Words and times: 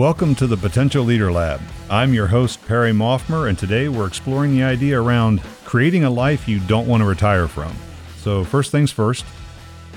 Welcome 0.00 0.34
to 0.36 0.46
the 0.46 0.56
Potential 0.56 1.04
Leader 1.04 1.30
Lab. 1.30 1.60
I'm 1.90 2.14
your 2.14 2.28
host, 2.28 2.66
Perry 2.66 2.90
Maughmer, 2.90 3.50
and 3.50 3.58
today 3.58 3.86
we're 3.90 4.06
exploring 4.06 4.52
the 4.52 4.62
idea 4.62 4.98
around 4.98 5.42
creating 5.66 6.04
a 6.04 6.10
life 6.10 6.48
you 6.48 6.58
don't 6.58 6.88
want 6.88 7.02
to 7.02 7.06
retire 7.06 7.46
from. 7.46 7.76
So, 8.16 8.42
first 8.42 8.72
things 8.72 8.90
first, 8.90 9.26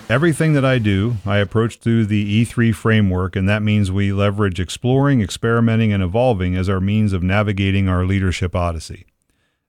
everything 0.09 0.51
that 0.55 0.65
I 0.65 0.77
do, 0.77 1.15
I 1.25 1.37
approach 1.37 1.77
through 1.77 2.07
the 2.07 2.43
E3 2.43 2.75
framework, 2.75 3.37
and 3.37 3.47
that 3.47 3.63
means 3.63 3.93
we 3.93 4.11
leverage 4.11 4.59
exploring, 4.59 5.21
experimenting, 5.21 5.93
and 5.93 6.03
evolving 6.03 6.57
as 6.57 6.67
our 6.67 6.81
means 6.81 7.13
of 7.13 7.23
navigating 7.23 7.87
our 7.87 8.05
leadership 8.05 8.57
odyssey. 8.57 9.05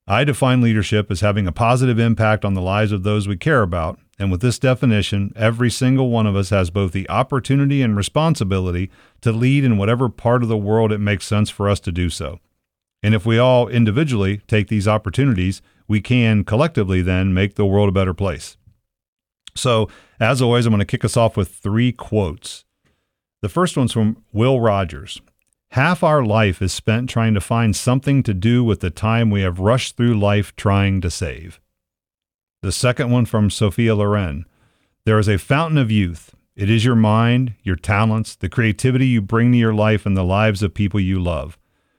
I 0.08 0.24
define 0.24 0.60
leadership 0.60 1.12
as 1.12 1.20
having 1.20 1.46
a 1.46 1.52
positive 1.52 2.00
impact 2.00 2.44
on 2.44 2.54
the 2.54 2.60
lives 2.60 2.90
of 2.90 3.04
those 3.04 3.28
we 3.28 3.36
care 3.36 3.62
about, 3.62 4.00
and 4.18 4.30
with 4.30 4.40
this 4.40 4.58
definition, 4.58 5.32
every 5.34 5.70
single 5.70 6.10
one 6.10 6.26
of 6.26 6.36
us 6.36 6.50
has 6.50 6.70
both 6.70 6.92
the 6.92 7.08
opportunity 7.10 7.82
and 7.82 7.96
responsibility 7.96 8.90
to 9.22 9.32
lead 9.32 9.64
in 9.64 9.76
whatever 9.76 10.08
part 10.08 10.42
of 10.42 10.48
the 10.48 10.56
world 10.56 10.92
it 10.92 10.98
makes 10.98 11.26
sense 11.26 11.50
for 11.50 11.68
us 11.68 11.80
to 11.80 11.92
do 11.92 12.08
so. 12.08 12.38
And 13.02 13.14
if 13.14 13.26
we 13.26 13.38
all 13.38 13.68
individually 13.68 14.40
take 14.46 14.68
these 14.68 14.88
opportunities, 14.88 15.60
we 15.88 16.00
can 16.00 16.44
collectively 16.44 17.02
then 17.02 17.34
make 17.34 17.56
the 17.56 17.66
world 17.66 17.88
a 17.88 17.92
better 17.92 18.14
place. 18.14 18.56
So, 19.56 19.88
as 20.20 20.40
always, 20.40 20.64
I'm 20.64 20.70
going 20.70 20.78
to 20.78 20.84
kick 20.84 21.04
us 21.04 21.16
off 21.16 21.36
with 21.36 21.48
three 21.48 21.92
quotes. 21.92 22.64
The 23.42 23.48
first 23.48 23.76
one's 23.76 23.92
from 23.92 24.22
Will 24.32 24.60
Rogers. 24.60 25.20
Half 25.72 26.02
our 26.02 26.24
life 26.24 26.62
is 26.62 26.72
spent 26.72 27.10
trying 27.10 27.34
to 27.34 27.40
find 27.40 27.74
something 27.74 28.22
to 28.22 28.32
do 28.32 28.62
with 28.62 28.80
the 28.80 28.90
time 28.90 29.30
we 29.30 29.42
have 29.42 29.58
rushed 29.58 29.96
through 29.96 30.18
life 30.18 30.54
trying 30.56 31.00
to 31.00 31.10
save. 31.10 31.60
The 32.64 32.72
second 32.72 33.10
one 33.10 33.26
from 33.26 33.50
Sophia 33.50 33.94
Loren. 33.94 34.46
There 35.04 35.18
is 35.18 35.28
a 35.28 35.36
fountain 35.36 35.76
of 35.76 35.90
youth. 35.90 36.34
It 36.56 36.70
is 36.70 36.82
your 36.82 36.96
mind, 36.96 37.52
your 37.62 37.76
talents, 37.76 38.34
the 38.34 38.48
creativity 38.48 39.06
you 39.06 39.20
bring 39.20 39.52
to 39.52 39.58
your 39.58 39.74
life 39.74 40.06
and 40.06 40.16
the 40.16 40.24
lives 40.24 40.62
of 40.62 40.72
people 40.72 40.98
you 40.98 41.20
love. 41.20 41.58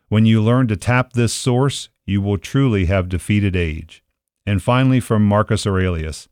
When 0.10 0.26
you 0.26 0.42
learn 0.42 0.68
to 0.70 0.76
tap 0.76 1.14
this 1.14 1.36
source, 1.36 1.90
you 2.08 2.20
will 2.20 2.40
truly 2.40 2.86
have 2.86 3.10
defeated 3.10 3.56
age. 3.56 4.04
And 4.44 4.60
finally, 4.60 5.00
from 5.00 5.24
Marcus 5.24 5.68
Aurelius 5.68 6.30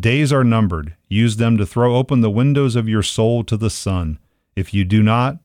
Days 0.00 0.32
are 0.32 0.42
numbered. 0.42 0.96
Use 1.08 1.36
them 1.36 1.58
to 1.58 1.66
throw 1.66 1.96
open 1.96 2.22
the 2.22 2.30
windows 2.30 2.76
of 2.76 2.88
your 2.88 3.02
soul 3.02 3.44
to 3.44 3.58
the 3.58 3.68
sun. 3.68 4.18
If 4.54 4.72
you 4.72 4.86
do 4.86 5.02
not, 5.02 5.36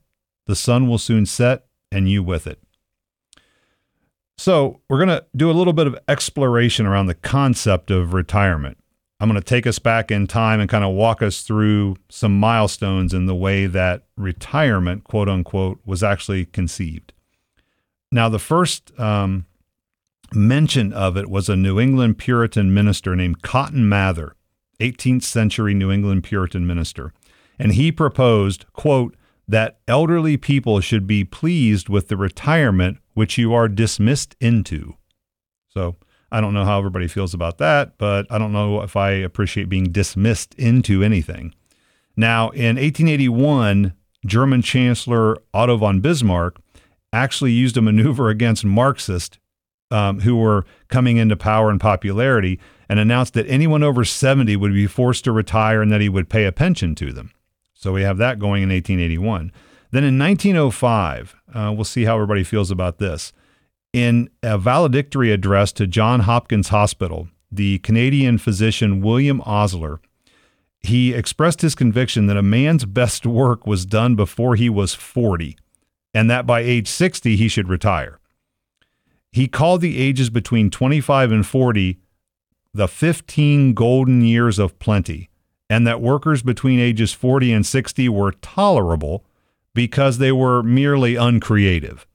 the 0.45 0.55
sun 0.55 0.87
will 0.87 0.99
soon 0.99 1.25
set, 1.25 1.65
and 1.91 2.09
you 2.09 2.23
with 2.23 2.47
it. 2.47 2.63
So, 4.41 4.81
we're 4.89 4.97
going 4.97 5.19
to 5.19 5.23
do 5.35 5.51
a 5.51 5.53
little 5.53 5.71
bit 5.71 5.85
of 5.85 5.95
exploration 6.07 6.87
around 6.87 7.05
the 7.05 7.13
concept 7.13 7.91
of 7.91 8.15
retirement. 8.15 8.79
I'm 9.19 9.29
going 9.29 9.39
to 9.39 9.45
take 9.45 9.67
us 9.67 9.77
back 9.77 10.09
in 10.09 10.25
time 10.25 10.59
and 10.59 10.67
kind 10.67 10.83
of 10.83 10.95
walk 10.95 11.21
us 11.21 11.43
through 11.43 11.97
some 12.09 12.39
milestones 12.39 13.13
in 13.13 13.27
the 13.27 13.35
way 13.35 13.67
that 13.67 14.05
retirement, 14.17 15.03
quote 15.03 15.29
unquote, 15.29 15.79
was 15.85 16.01
actually 16.01 16.45
conceived. 16.45 17.13
Now, 18.11 18.29
the 18.29 18.39
first 18.39 18.99
um, 18.99 19.45
mention 20.33 20.91
of 20.91 21.17
it 21.17 21.29
was 21.29 21.47
a 21.47 21.55
New 21.55 21.79
England 21.79 22.17
Puritan 22.17 22.73
minister 22.73 23.15
named 23.15 23.43
Cotton 23.43 23.87
Mather, 23.87 24.35
18th 24.79 25.21
century 25.21 25.75
New 25.75 25.91
England 25.91 26.23
Puritan 26.23 26.65
minister. 26.65 27.13
And 27.59 27.73
he 27.73 27.91
proposed, 27.91 28.65
quote, 28.73 29.15
that 29.47 29.79
elderly 29.87 30.37
people 30.37 30.79
should 30.79 31.05
be 31.05 31.23
pleased 31.23 31.89
with 31.89 32.07
the 32.07 32.17
retirement 32.17 32.97
which 33.13 33.37
you 33.37 33.53
are 33.53 33.67
dismissed 33.67 34.35
into. 34.39 34.95
So 35.69 35.97
I 36.31 36.39
don't 36.39 36.53
know 36.53 36.65
how 36.65 36.77
everybody 36.77 37.07
feels 37.07 37.33
about 37.33 37.57
that, 37.57 37.97
but 37.97 38.25
I 38.29 38.37
don't 38.37 38.53
know 38.53 38.81
if 38.81 38.95
I 38.95 39.11
appreciate 39.11 39.67
being 39.67 39.91
dismissed 39.91 40.53
into 40.55 41.03
anything. 41.03 41.53
Now, 42.15 42.49
in 42.49 42.77
1881, 42.77 43.93
German 44.25 44.61
Chancellor 44.61 45.37
Otto 45.53 45.77
von 45.77 45.99
Bismarck 45.99 46.57
actually 47.11 47.51
used 47.51 47.77
a 47.77 47.81
maneuver 47.81 48.29
against 48.29 48.63
Marxists 48.63 49.37
um, 49.89 50.21
who 50.21 50.37
were 50.37 50.65
coming 50.87 51.17
into 51.17 51.35
power 51.35 51.69
and 51.69 51.79
popularity 51.79 52.59
and 52.87 52.99
announced 52.99 53.33
that 53.33 53.47
anyone 53.47 53.83
over 53.83 54.05
70 54.05 54.55
would 54.55 54.73
be 54.73 54.87
forced 54.87 55.25
to 55.25 55.31
retire 55.31 55.81
and 55.81 55.91
that 55.91 56.01
he 56.01 56.09
would 56.09 56.29
pay 56.29 56.45
a 56.45 56.51
pension 56.51 56.95
to 56.95 57.11
them. 57.11 57.31
So 57.81 57.91
we 57.91 58.03
have 58.03 58.17
that 58.17 58.37
going 58.37 58.61
in 58.61 58.69
1881. 58.69 59.51
Then 59.89 60.03
in 60.03 60.19
1905, 60.19 61.35
uh, 61.51 61.73
we'll 61.75 61.83
see 61.83 62.05
how 62.05 62.13
everybody 62.13 62.43
feels 62.43 62.69
about 62.69 62.99
this. 62.99 63.33
In 63.91 64.29
a 64.43 64.59
valedictory 64.59 65.31
address 65.31 65.71
to 65.73 65.87
John 65.87 66.21
Hopkins 66.21 66.67
Hospital, 66.67 67.29
the 67.51 67.79
Canadian 67.79 68.37
physician 68.37 69.01
William 69.01 69.41
Osler, 69.47 69.99
he 70.79 71.13
expressed 71.13 71.61
his 71.61 71.73
conviction 71.73 72.27
that 72.27 72.37
a 72.37 72.43
man's 72.43 72.85
best 72.85 73.25
work 73.25 73.65
was 73.65 73.87
done 73.87 74.15
before 74.15 74.55
he 74.55 74.69
was 74.69 74.93
40, 74.93 75.57
and 76.13 76.29
that 76.29 76.45
by 76.45 76.59
age 76.59 76.87
60 76.87 77.35
he 77.35 77.47
should 77.47 77.67
retire. 77.67 78.19
He 79.31 79.47
called 79.47 79.81
the 79.81 79.97
ages 79.97 80.29
between 80.29 80.69
25 80.69 81.31
and 81.31 81.45
40 81.45 81.97
the 82.75 82.87
15 82.87 83.73
golden 83.73 84.21
years 84.21 84.59
of 84.59 84.77
plenty, 84.77 85.30
and 85.71 85.87
that 85.87 86.01
workers 86.01 86.43
between 86.43 86.81
ages 86.81 87.13
40 87.13 87.53
and 87.53 87.65
60 87.65 88.09
were 88.09 88.33
tolerable 88.33 89.23
because 89.73 90.17
they 90.17 90.33
were 90.33 90.61
merely 90.61 91.15
uncreative. 91.15 92.05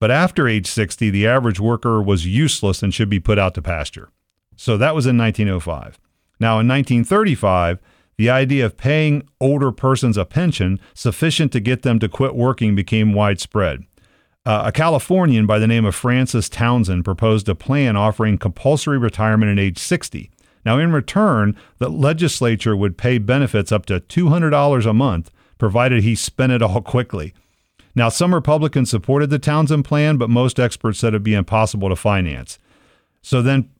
But 0.00 0.10
after 0.10 0.46
age 0.46 0.66
60, 0.66 1.08
the 1.08 1.26
average 1.26 1.58
worker 1.58 2.02
was 2.02 2.26
useless 2.26 2.82
and 2.82 2.92
should 2.92 3.08
be 3.08 3.20
put 3.20 3.38
out 3.38 3.54
to 3.54 3.62
pasture. 3.62 4.10
So 4.56 4.76
that 4.76 4.94
was 4.94 5.06
in 5.06 5.16
1905. 5.16 5.98
Now, 6.38 6.60
in 6.60 6.68
1935, 6.68 7.78
the 8.18 8.28
idea 8.28 8.66
of 8.66 8.76
paying 8.76 9.26
older 9.40 9.72
persons 9.72 10.18
a 10.18 10.26
pension 10.26 10.78
sufficient 10.92 11.52
to 11.52 11.60
get 11.60 11.84
them 11.84 11.98
to 12.00 12.08
quit 12.08 12.34
working 12.36 12.74
became 12.74 13.14
widespread. 13.14 13.84
Uh, 14.44 14.64
a 14.66 14.72
Californian 14.72 15.46
by 15.46 15.58
the 15.58 15.66
name 15.66 15.86
of 15.86 15.94
Francis 15.94 16.50
Townsend 16.50 17.06
proposed 17.06 17.48
a 17.48 17.54
plan 17.54 17.96
offering 17.96 18.36
compulsory 18.36 18.98
retirement 18.98 19.50
at 19.50 19.58
age 19.58 19.78
60. 19.78 20.30
Now, 20.64 20.78
in 20.78 20.92
return, 20.92 21.56
the 21.78 21.88
legislature 21.88 22.76
would 22.76 22.96
pay 22.96 23.18
benefits 23.18 23.70
up 23.70 23.86
to 23.86 24.00
$200 24.00 24.86
a 24.86 24.92
month 24.92 25.30
provided 25.58 26.02
he 26.02 26.14
spent 26.14 26.52
it 26.52 26.62
all 26.62 26.80
quickly. 26.94 27.34
Now, 27.94 28.08
some 28.08 28.34
Republicans 28.34 28.90
supported 28.90 29.30
the 29.30 29.38
Townsend 29.38 29.84
plan, 29.84 30.16
but 30.16 30.28
most 30.28 30.58
experts 30.58 30.98
said 30.98 31.08
it'd 31.08 31.22
be 31.22 31.34
impossible 31.34 31.88
to 31.88 31.96
finance. 31.96 32.58
So 33.22 33.40
then, 33.40 33.70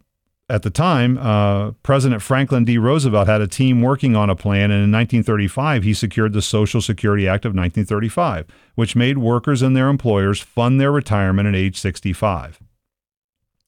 at 0.48 0.62
the 0.62 0.70
time, 0.70 1.18
uh, 1.18 1.72
President 1.82 2.22
Franklin 2.22 2.64
D. 2.64 2.78
Roosevelt 2.78 3.26
had 3.26 3.40
a 3.40 3.48
team 3.48 3.80
working 3.82 4.14
on 4.14 4.30
a 4.30 4.36
plan, 4.36 4.70
and 4.70 4.84
in 4.84 4.92
1935, 4.92 5.82
he 5.82 5.94
secured 5.94 6.32
the 6.32 6.42
Social 6.42 6.80
Security 6.80 7.26
Act 7.26 7.44
of 7.44 7.50
1935, 7.50 8.46
which 8.74 8.94
made 8.94 9.18
workers 9.18 9.62
and 9.62 9.76
their 9.76 9.88
employers 9.88 10.40
fund 10.40 10.80
their 10.80 10.92
retirement 10.92 11.48
at 11.48 11.54
age 11.54 11.78
65. 11.78 12.60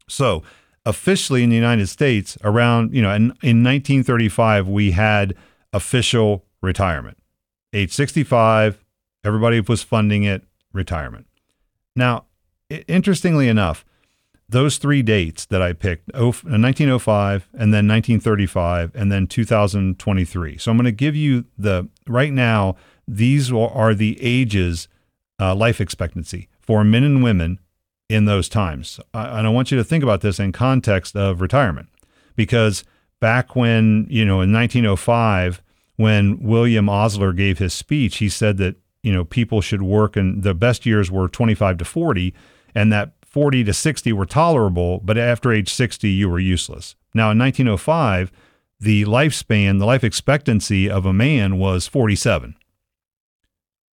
So, 0.09 0.43
officially 0.86 1.42
in 1.42 1.50
the 1.50 1.56
United 1.56 1.88
States, 1.88 2.38
around, 2.42 2.94
you 2.94 3.02
know, 3.02 3.10
in, 3.10 3.24
in 3.42 3.62
1935, 3.62 4.66
we 4.69 4.92
had 4.92 5.34
official 5.74 6.47
retirement 6.62 7.19
age 7.76 7.92
65, 7.92 8.84
everybody 9.24 9.60
was 9.60 9.82
funding 9.82 10.24
it, 10.24 10.44
retirement. 10.72 11.26
Now, 11.94 12.24
interestingly 12.88 13.48
enough, 13.48 13.84
those 14.48 14.78
three 14.78 15.02
dates 15.02 15.44
that 15.47 15.60
I 15.60 15.72
picked 15.72 16.12
1905 16.12 17.41
uh, 17.42 17.44
and 17.53 17.74
then 17.74 17.88
1935 17.88 18.92
and 18.94 19.10
then 19.10 19.26
2023. 19.26 20.58
So 20.58 20.70
I'm 20.70 20.76
going 20.76 20.84
to 20.84 20.92
give 20.92 21.16
you 21.16 21.44
the 21.58 21.88
right 22.06 22.32
now, 22.32 22.76
these 23.08 23.53
are 23.53 23.94
the 23.94 24.18
ages, 24.20 24.88
uh, 25.41 25.54
life 25.54 25.80
expectancy 25.80 26.48
for 26.60 26.84
men 26.84 27.04
and 27.04 27.22
women 27.22 27.58
in 28.08 28.24
those 28.24 28.48
times. 28.48 29.00
And 29.14 29.47
I 29.47 29.50
want 29.50 29.70
you 29.70 29.78
to 29.78 29.84
think 29.84 30.04
about 30.04 30.20
this 30.20 30.38
in 30.38 30.53
context 30.53 31.16
of 31.16 31.41
retirement 31.41 31.88
because 32.36 32.84
back 33.20 33.56
when, 33.56 34.06
you 34.08 34.24
know, 34.24 34.41
in 34.41 34.53
1905, 34.53 35.62
when 35.97 36.38
William 36.41 36.88
Osler 36.88 37.32
gave 37.32 37.58
his 37.58 37.74
speech, 37.74 38.18
he 38.18 38.28
said 38.28 38.58
that 38.58 38.76
you 39.03 39.12
know 39.12 39.24
people 39.24 39.60
should 39.60 39.82
work 39.82 40.16
and 40.16 40.42
the 40.42 40.54
best 40.54 40.84
years 40.84 41.10
were 41.10 41.28
25 41.28 41.78
to 41.78 41.84
40 41.84 42.34
and 42.74 42.92
that 42.92 43.12
40 43.24 43.64
to 43.64 43.72
60 43.72 44.12
were 44.12 44.26
tolerable, 44.26 45.00
but 45.04 45.16
after 45.16 45.52
age 45.52 45.72
60 45.72 46.09
you 46.09 46.28
were 46.28 46.41
useless. 46.41 46.97
Now 47.14 47.30
in 47.30 47.38
1905, 47.38 48.32
the 48.80 49.04
lifespan, 49.04 49.78
the 49.78 49.86
life 49.86 50.02
expectancy 50.04 50.91
of 50.91 51.06
a 51.06 51.12
man 51.12 51.59
was 51.59 51.86
47. 51.86 52.56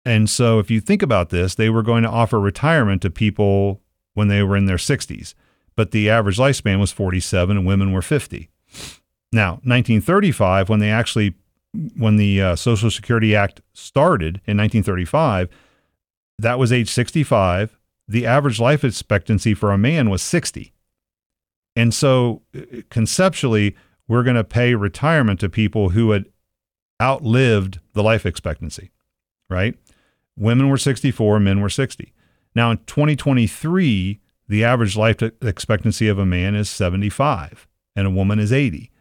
And 0.03 0.29
so 0.29 0.59
if 0.59 0.69
you 0.69 0.81
think 0.81 1.01
about 1.01 1.29
this, 1.29 1.55
they 1.55 1.69
were 1.69 1.83
going 1.83 2.03
to 2.03 2.09
offer 2.09 2.39
retirement 2.39 3.01
to 3.03 3.09
people 3.09 3.82
when 4.13 4.27
they 4.27 4.43
were 4.43 4.57
in 4.57 4.65
their 4.65 4.77
60s, 4.77 5.33
but 5.75 5.91
the 5.91 6.09
average 6.09 6.37
lifespan 6.37 6.79
was 6.79 6.91
47 6.91 7.57
and 7.57 7.65
women 7.65 7.91
were 7.91 8.01
50. 8.01 8.49
Now, 9.31 9.53
1935 9.63 10.69
when 10.69 10.79
they 10.79 10.91
actually 10.91 11.35
when 11.97 12.17
the 12.17 12.41
uh, 12.41 12.55
Social 12.55 12.91
Security 12.91 13.35
Act 13.35 13.61
started 13.73 14.41
in 14.45 14.57
1935, 14.57 15.49
that 16.37 16.59
was 16.59 16.71
age 16.71 16.89
65. 16.89 17.77
The 18.07 18.25
average 18.25 18.59
life 18.59 18.83
expectancy 18.83 19.53
for 19.53 19.71
a 19.71 19.77
man 19.77 20.09
was 20.09 20.21
60. 20.21 20.73
And 21.75 21.93
so 21.93 22.43
uh, 22.55 22.81
conceptually, 22.89 23.75
we're 24.07 24.23
going 24.23 24.35
to 24.35 24.43
pay 24.43 24.75
retirement 24.75 25.39
to 25.39 25.49
people 25.49 25.89
who 25.89 26.11
had 26.11 26.25
outlived 27.01 27.79
the 27.93 28.03
life 28.03 28.25
expectancy, 28.25 28.91
right? 29.49 29.75
Women 30.37 30.69
were 30.69 30.77
64, 30.77 31.39
men 31.39 31.61
were 31.61 31.69
60. 31.69 32.13
Now 32.55 32.71
in 32.71 32.77
2023, 32.85 34.19
the 34.47 34.63
average 34.63 34.95
life 34.95 35.21
expectancy 35.21 36.07
of 36.07 36.19
a 36.19 36.25
man 36.25 36.55
is 36.55 36.69
75 36.69 37.67
and 37.95 38.07
a 38.07 38.11
woman 38.11 38.39
is 38.39 38.51
80. 38.51 38.91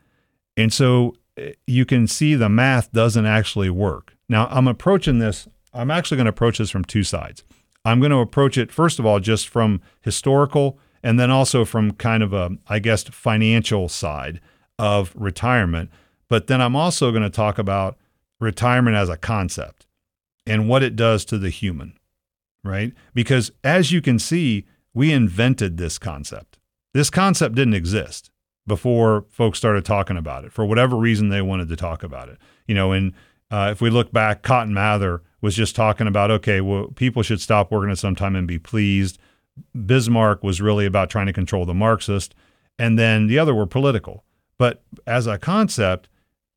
And 0.57 0.73
so 0.73 1.15
eh, 1.37 1.53
you 1.67 1.85
can 1.85 2.07
see 2.07 2.35
the 2.35 2.49
math 2.49 2.93
doesn't 2.93 3.27
actually 3.27 3.71
work. 3.71 4.15
Now 4.29 4.47
I'm 4.51 4.69
approaching 4.69 5.19
this, 5.19 5.49
I'm 5.75 5.91
actually 5.91 6.17
going 6.17 6.27
to 6.27 6.31
approach 6.31 6.59
this 6.59 6.71
from 6.71 6.85
two 6.85 7.03
sides. 7.03 7.45
I'm 7.85 7.99
going 7.99 8.13
to 8.13 8.19
approach 8.19 8.57
it, 8.57 8.71
first 8.71 8.99
of 8.99 9.07
all, 9.07 9.19
just 9.19 9.49
from 9.49 9.81
historical 10.03 10.79
and 11.03 11.19
then 11.19 11.31
also 11.31 11.65
from 11.65 11.93
kind 11.93 12.23
of 12.23 12.33
a, 12.33 12.51
I 12.69 12.79
guess, 12.79 13.03
financial 13.05 13.89
side 13.89 14.41
of 14.79 15.13
retirement. 15.17 15.91
But 16.29 16.47
then 16.47 16.61
I'm 16.61 16.77
also 16.77 17.11
going 17.11 17.25
to 17.25 17.31
talk 17.31 17.59
about 17.59 17.99
retirement 18.41 18.97
as 18.97 19.09
a 19.09 19.17
concept 19.17 19.87
and 20.47 20.69
what 20.69 20.83
it 20.83 20.97
does 20.97 21.25
to 21.27 21.39
the 21.39 21.51
human, 21.51 21.99
right? 22.65 22.93
Because 23.15 23.51
as 23.65 23.93
you 23.93 24.01
can 24.01 24.19
see, 24.19 24.67
we 24.95 25.13
invented 25.13 25.77
this 25.77 25.99
concept. 25.99 26.59
This 26.95 27.11
concept 27.11 27.55
didn't 27.55 27.75
exist 27.75 28.31
before 28.67 29.25
folks 29.31 29.59
started 29.59 29.85
talking 29.85 30.17
about 30.17 30.45
it 30.45 30.53
for 30.53 30.65
whatever 30.65 30.97
reason 30.97 31.29
they 31.29 31.43
wanted 31.43 31.69
to 31.69 31.77
talk 31.77 32.03
about 32.03 32.29
it. 32.29 32.39
You 32.67 32.75
know, 32.75 32.93
and 32.93 33.13
uh, 33.51 33.69
if 33.73 33.81
we 33.81 33.91
look 33.91 34.13
back, 34.13 34.43
Cotton 34.43 34.75
Mather 34.75 35.23
was 35.41 35.57
just 35.57 35.75
talking 35.75 36.07
about, 36.07 36.31
okay, 36.31 36.61
well, 36.61 36.89
people 36.89 37.23
should 37.23 37.41
stop 37.41 37.71
working 37.71 37.91
at 37.91 37.99
some 37.99 38.15
time 38.15 38.37
and 38.37 38.47
be 38.47 38.59
pleased. 38.59 39.19
Bismarck 39.87 40.43
was 40.43 40.61
really 40.61 40.87
about 40.87 41.11
trying 41.11 41.27
to 41.27 41.33
control 41.33 41.67
the 41.67 41.75
Marxist. 41.75 42.35
And 42.79 42.99
then 42.99 43.27
the 43.27 43.39
other 43.39 43.55
were 43.55 43.67
political. 43.67 44.25
But 44.57 44.83
as 45.07 45.27
a 45.27 45.39
concept, 45.39 46.09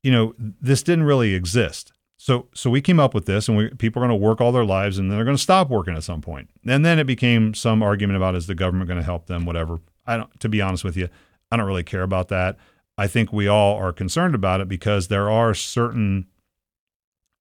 you 0.02 0.12
know, 0.12 0.34
this 0.38 0.82
didn't 0.82 1.04
really 1.04 1.34
exist. 1.34 1.92
So, 2.26 2.48
so 2.54 2.70
we 2.70 2.80
came 2.80 2.98
up 2.98 3.14
with 3.14 3.26
this, 3.26 3.46
and 3.46 3.56
we, 3.56 3.68
people 3.70 4.02
are 4.02 4.08
going 4.08 4.20
to 4.20 4.26
work 4.26 4.40
all 4.40 4.50
their 4.50 4.64
lives, 4.64 4.98
and 4.98 5.08
then 5.08 5.16
they're 5.16 5.24
going 5.24 5.36
to 5.36 5.42
stop 5.42 5.70
working 5.70 5.94
at 5.94 6.02
some 6.02 6.20
point. 6.20 6.50
And 6.66 6.84
then 6.84 6.98
it 6.98 7.06
became 7.06 7.54
some 7.54 7.84
argument 7.84 8.16
about 8.16 8.34
is 8.34 8.48
the 8.48 8.54
government 8.56 8.88
going 8.88 8.98
to 8.98 9.04
help 9.04 9.28
them, 9.28 9.46
whatever. 9.46 9.78
I 10.08 10.16
don't. 10.16 10.40
To 10.40 10.48
be 10.48 10.60
honest 10.60 10.82
with 10.82 10.96
you, 10.96 11.08
I 11.52 11.56
don't 11.56 11.66
really 11.66 11.84
care 11.84 12.02
about 12.02 12.26
that. 12.30 12.56
I 12.98 13.06
think 13.06 13.32
we 13.32 13.46
all 13.46 13.76
are 13.76 13.92
concerned 13.92 14.34
about 14.34 14.60
it 14.60 14.66
because 14.66 15.06
there 15.06 15.30
are 15.30 15.54
certain, 15.54 16.26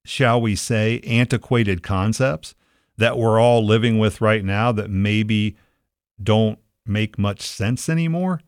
shall 0.05 0.39
we 0.39 0.55
say, 0.55 0.99
antiquated 0.99 1.81
concepts 1.81 2.53
that 2.95 3.17
we're 3.17 3.39
all 3.39 3.65
living 3.65 3.97
with 3.97 4.21
right 4.21 4.45
now 4.45 4.71
that 4.71 4.91
maybe 4.91 5.57
don't 6.21 6.59
make 6.85 7.17
much 7.17 7.41
sense 7.41 7.89
anymore. 7.89 8.39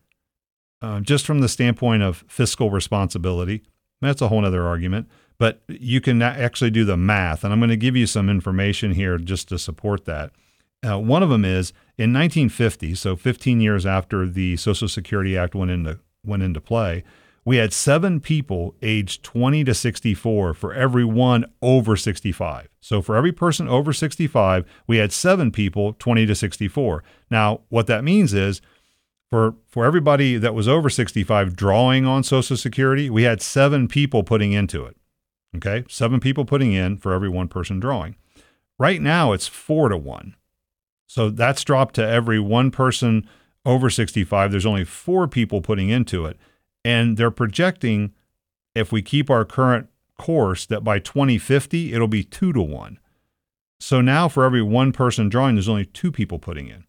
Uh, 0.83 0.99
just 0.99 1.25
from 1.25 1.39
the 1.39 1.49
standpoint 1.49 2.03
of 2.03 2.23
fiscal 2.27 2.69
responsibility, 2.69 3.63
that's 4.01 4.21
a 4.21 4.27
whole 4.27 4.45
other 4.45 4.67
argument 4.67 5.09
but 5.37 5.61
you 5.67 6.01
can 6.01 6.21
actually 6.21 6.71
do 6.71 6.85
the 6.85 6.97
math. 6.97 7.43
And 7.43 7.53
I'm 7.53 7.59
going 7.59 7.69
to 7.69 7.77
give 7.77 7.95
you 7.95 8.07
some 8.07 8.29
information 8.29 8.93
here 8.93 9.17
just 9.17 9.49
to 9.49 9.59
support 9.59 10.05
that. 10.05 10.31
Uh, 10.87 10.99
one 10.99 11.23
of 11.23 11.29
them 11.29 11.43
is 11.43 11.73
in 11.97 12.13
1950, 12.13 12.95
so 12.95 13.15
15 13.15 13.61
years 13.61 13.85
after 13.85 14.27
the 14.27 14.57
Social 14.57 14.87
Security 14.87 15.37
Act 15.37 15.55
went 15.55 15.71
into 15.71 15.99
went 16.23 16.43
into 16.43 16.61
play, 16.61 17.03
we 17.45 17.57
had 17.57 17.71
seven 17.71 18.19
people 18.19 18.75
aged 18.81 19.23
20 19.23 19.63
to 19.63 19.73
64 19.73 20.53
for 20.53 20.73
every 20.73 21.05
one 21.05 21.45
over 21.61 21.95
65. 21.95 22.67
So 22.81 23.01
for 23.01 23.15
every 23.15 23.31
person 23.31 23.69
over 23.69 23.93
65, 23.93 24.65
we 24.85 24.97
had 24.97 25.13
seven 25.13 25.51
people 25.51 25.93
20 25.93 26.25
to 26.25 26.35
64. 26.35 27.03
Now, 27.31 27.61
what 27.69 27.87
that 27.87 28.03
means 28.03 28.33
is 28.33 28.61
for 29.29 29.55
for 29.65 29.85
everybody 29.85 30.37
that 30.37 30.53
was 30.53 30.67
over 30.67 30.89
65 30.89 31.55
drawing 31.55 32.05
on 32.05 32.23
Social 32.23 32.57
Security, 32.57 33.09
we 33.09 33.23
had 33.23 33.41
seven 33.41 33.87
people 33.87 34.23
putting 34.23 34.51
into 34.51 34.85
it. 34.85 34.97
Okay, 35.57 35.85
seven 35.89 36.19
people 36.19 36.45
putting 36.45 36.73
in 36.73 36.97
for 36.97 37.13
every 37.13 37.29
one 37.29 37.47
person 37.47 37.79
drawing. 37.79 38.15
Right 38.79 39.01
now, 39.01 39.33
it's 39.33 39.47
four 39.47 39.89
to 39.89 39.97
one. 39.97 40.35
So 41.07 41.29
that's 41.29 41.63
dropped 41.63 41.95
to 41.95 42.07
every 42.07 42.39
one 42.39 42.69
person 42.69 43.27
over 43.65 43.89
65. 43.89 44.51
There's 44.51 44.65
only 44.65 44.83
four 44.83 45.27
people 45.27 45.61
putting 45.61 45.89
into 45.89 46.25
it. 46.25 46.37
And 46.85 47.17
they're 47.17 47.31
projecting, 47.31 48.13
if 48.75 48.91
we 48.91 49.01
keep 49.01 49.29
our 49.29 49.45
current 49.45 49.87
course, 50.17 50.65
that 50.67 50.83
by 50.83 50.99
2050, 50.99 51.93
it'll 51.93 52.07
be 52.07 52.23
two 52.23 52.53
to 52.53 52.61
one. 52.61 52.99
So 53.79 54.01
now, 54.01 54.27
for 54.27 54.43
every 54.43 54.61
one 54.61 54.91
person 54.91 55.29
drawing, 55.29 55.55
there's 55.55 55.69
only 55.69 55.85
two 55.85 56.11
people 56.11 56.39
putting 56.39 56.67
in. 56.67 56.85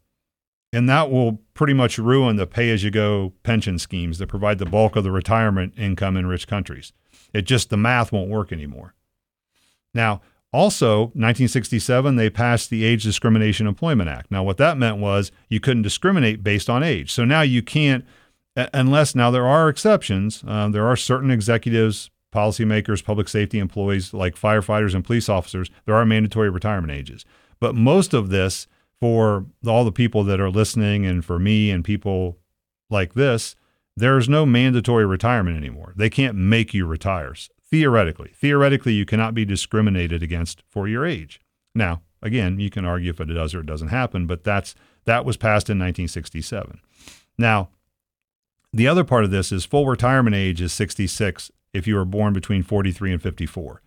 And 0.73 0.89
that 0.89 1.11
will 1.11 1.41
pretty 1.55 1.73
much 1.73 1.99
ruin 1.99 2.37
the 2.37 2.47
pay 2.47 2.71
as 2.71 2.85
you 2.85 2.91
go 2.91 3.33
pension 3.43 3.79
schemes 3.79 4.19
that 4.19 4.27
provide 4.27 4.59
the 4.59 4.67
bulk 4.67 4.97
of 4.97 5.05
the 5.05 5.11
retirement 5.11 5.75
income 5.77 6.17
in 6.17 6.27
rich 6.27 6.47
countries. 6.47 6.93
It 7.33 7.43
just, 7.43 7.71
the 7.71 7.77
math 7.77 8.13
won't 8.13 8.31
work 8.31 8.53
anymore. 8.53 8.95
Now, 9.95 10.21
also, 10.53 10.99
1967, 10.99 12.17
they 12.17 12.31
passed 12.31 12.71
the 12.71 12.85
Age 12.85 13.03
Discrimination 13.03 13.67
Employment 13.67 14.09
Act. 14.09 14.31
Now, 14.31 14.43
what 14.43 14.57
that 14.57 14.79
meant 14.79 14.97
was 14.97 15.31
you 15.49 15.61
couldn't 15.61 15.83
discriminate 15.83 16.43
based 16.43 16.71
on 16.71 16.83
age. 16.83 17.13
So 17.13 17.25
now 17.25 17.43
you 17.43 17.63
can't, 17.63 18.05
unless 18.57 19.15
now 19.15 19.31
there 19.31 19.47
are 19.47 19.69
exceptions. 19.69 20.43
Um, 20.47 20.73
there 20.73 20.87
are 20.87 20.97
certain 20.97 21.31
executives, 21.31 22.11
policymakers, 22.35 23.05
public 23.05 23.29
safety 23.29 23.59
employees 23.59 24.15
like 24.15 24.37
firefighters 24.37 24.95
and 24.95 25.05
police 25.05 25.29
officers. 25.29 25.71
There 25.85 25.95
are 25.95 26.07
mandatory 26.07 26.49
retirement 26.49 26.93
ages. 26.93 27.27
But 27.61 27.75
most 27.75 28.15
of 28.15 28.31
this, 28.31 28.67
for 29.01 29.47
all 29.67 29.85
the 29.85 29.93
people 29.93 30.25
that 30.25 30.41
are 30.41 30.51
listening 30.51 31.07
and 31.07 31.25
for 31.25 31.39
me 31.39 31.71
and 31.71 31.85
people 31.85 32.39
like 32.91 33.15
this, 33.15 33.55
there's 33.97 34.29
no 34.29 34.47
mandatory 34.47 35.07
retirement 35.07 35.57
anymore. 35.57 35.93
They 35.97 36.11
can't 36.11 36.37
make 36.37 36.73
you 36.73 36.87
retire. 36.87 37.35
Theoretically, 37.71 38.31
theoretically, 38.35 38.95
you 38.95 39.05
cannot 39.05 39.35
be 39.35 39.45
discriminated 39.45 40.23
against 40.23 40.63
for 40.71 40.89
your 40.89 41.05
age. 41.05 41.41
Now, 41.75 42.03
again, 42.23 42.59
you 42.59 42.71
can 42.71 42.85
argue 42.85 43.11
if 43.11 43.21
it 43.21 43.27
does 43.27 43.55
or 43.55 43.61
it 43.61 43.67
doesn't 43.67 43.89
happen, 43.89 44.27
but 44.27 44.45
that's 44.45 44.75
that 45.05 45.25
was 45.25 45.37
passed 45.37 45.69
in 45.69 45.79
1967. 45.79 46.81
Now, 47.37 47.69
the 48.73 48.89
other 48.89 49.05
part 49.05 49.25
of 49.25 49.31
this 49.31 49.53
is 49.53 49.65
full 49.65 49.87
retirement 49.87 50.37
age 50.37 50.61
is 50.61 50.73
66 50.73 51.51
if 51.73 51.87
you 51.87 51.95
were 51.95 52.05
born 52.05 52.33
between 52.33 52.63
43 52.63 53.13
and 53.13 53.23
54. 53.23 53.83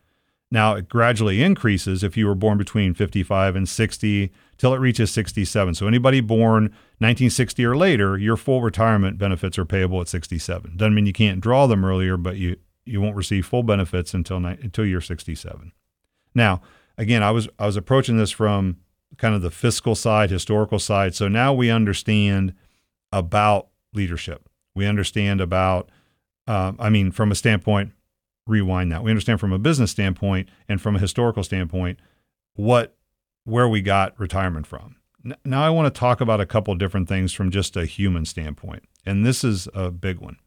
Now, 0.52 0.76
it 0.76 0.90
gradually 0.90 1.42
increases 1.42 2.04
if 2.04 2.18
you 2.18 2.28
were 2.28 2.36
born 2.36 2.58
between 2.58 2.94
55 2.94 3.56
and 3.56 3.70
60 3.70 4.32
till 4.62 4.76
it 4.76 4.78
reaches 4.78 5.10
67. 5.10 5.74
So, 5.74 5.88
anybody 5.88 6.22
born 6.22 6.66
1960 7.00 7.66
or 7.66 7.76
later, 7.76 8.16
your 8.16 8.38
full 8.38 8.62
retirement 8.62 9.18
benefits 9.18 9.58
are 9.58 9.66
payable 9.66 10.02
at 10.02 10.08
67. 10.08 10.78
Doesn't 10.78 10.94
mean 10.94 11.08
you 11.08 11.14
can't 11.14 11.42
draw 11.42 11.66
them 11.66 11.84
earlier, 11.84 12.16
but 12.16 12.38
you, 12.38 12.58
you 12.86 13.02
won't 13.02 13.16
receive 13.16 13.48
full 13.48 13.64
benefits 13.64 14.14
until, 14.14 14.38
until 14.46 14.86
you're 14.86 15.02
67. 15.02 15.72
Now, 16.36 16.62
again, 16.96 17.24
I 17.24 17.32
was, 17.32 17.50
I 17.58 17.66
was 17.66 17.76
approaching 17.76 18.18
this 18.18 18.30
from 18.30 18.78
kind 19.18 19.34
of 19.34 19.42
the 19.42 19.50
fiscal 19.50 19.96
side, 19.96 20.30
historical 20.30 20.78
side. 20.78 21.16
So 21.16 21.28
now 21.28 21.54
we 21.54 21.72
understand 21.72 22.54
about 23.12 23.70
leadership. 23.96 24.48
We 24.76 24.86
understand 24.86 25.42
about, 25.42 25.90
uh, 26.46 26.74
I 26.78 26.92
mean, 26.92 27.10
from 27.10 27.32
a 27.32 27.36
standpoint, 27.36 27.94
rewind 28.46 28.92
that. 28.92 29.04
We 29.04 29.10
understand 29.10 29.40
from 29.40 29.54
a 29.54 29.60
business 29.60 29.90
standpoint 29.90 30.50
and 30.70 30.80
from 30.80 30.96
a 30.96 31.00
historical 31.00 31.42
standpoint 31.42 31.98
what 32.54 32.96
where 33.44 33.68
we 33.68 33.82
got 33.82 34.20
retirement 34.20 34.68
from. 34.68 34.96
Now 35.46 35.64
I 35.64 35.70
want 35.70 35.94
to 35.94 36.00
talk 36.00 36.22
about 36.22 36.42
a 36.42 36.46
couple 36.46 36.74
different 36.76 37.08
things 37.08 37.34
from 37.34 37.52
just 37.52 37.78
a 37.78 37.86
human 37.86 38.26
standpoint. 38.26 38.84
And 39.06 39.26
this 39.26 39.44
is 39.44 39.68
a 39.74 39.92
big 39.92 40.20
one. 40.20 40.38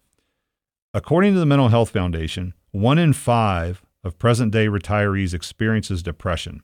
According 0.92 1.34
to 1.34 1.40
the 1.40 1.46
Mental 1.46 1.68
Health 1.68 1.90
Foundation, 1.90 2.54
1 2.72 2.98
in 2.98 3.12
5 3.12 3.82
of 4.04 4.18
present-day 4.18 4.66
retirees 4.66 5.34
experiences 5.34 6.02
depression. 6.02 6.62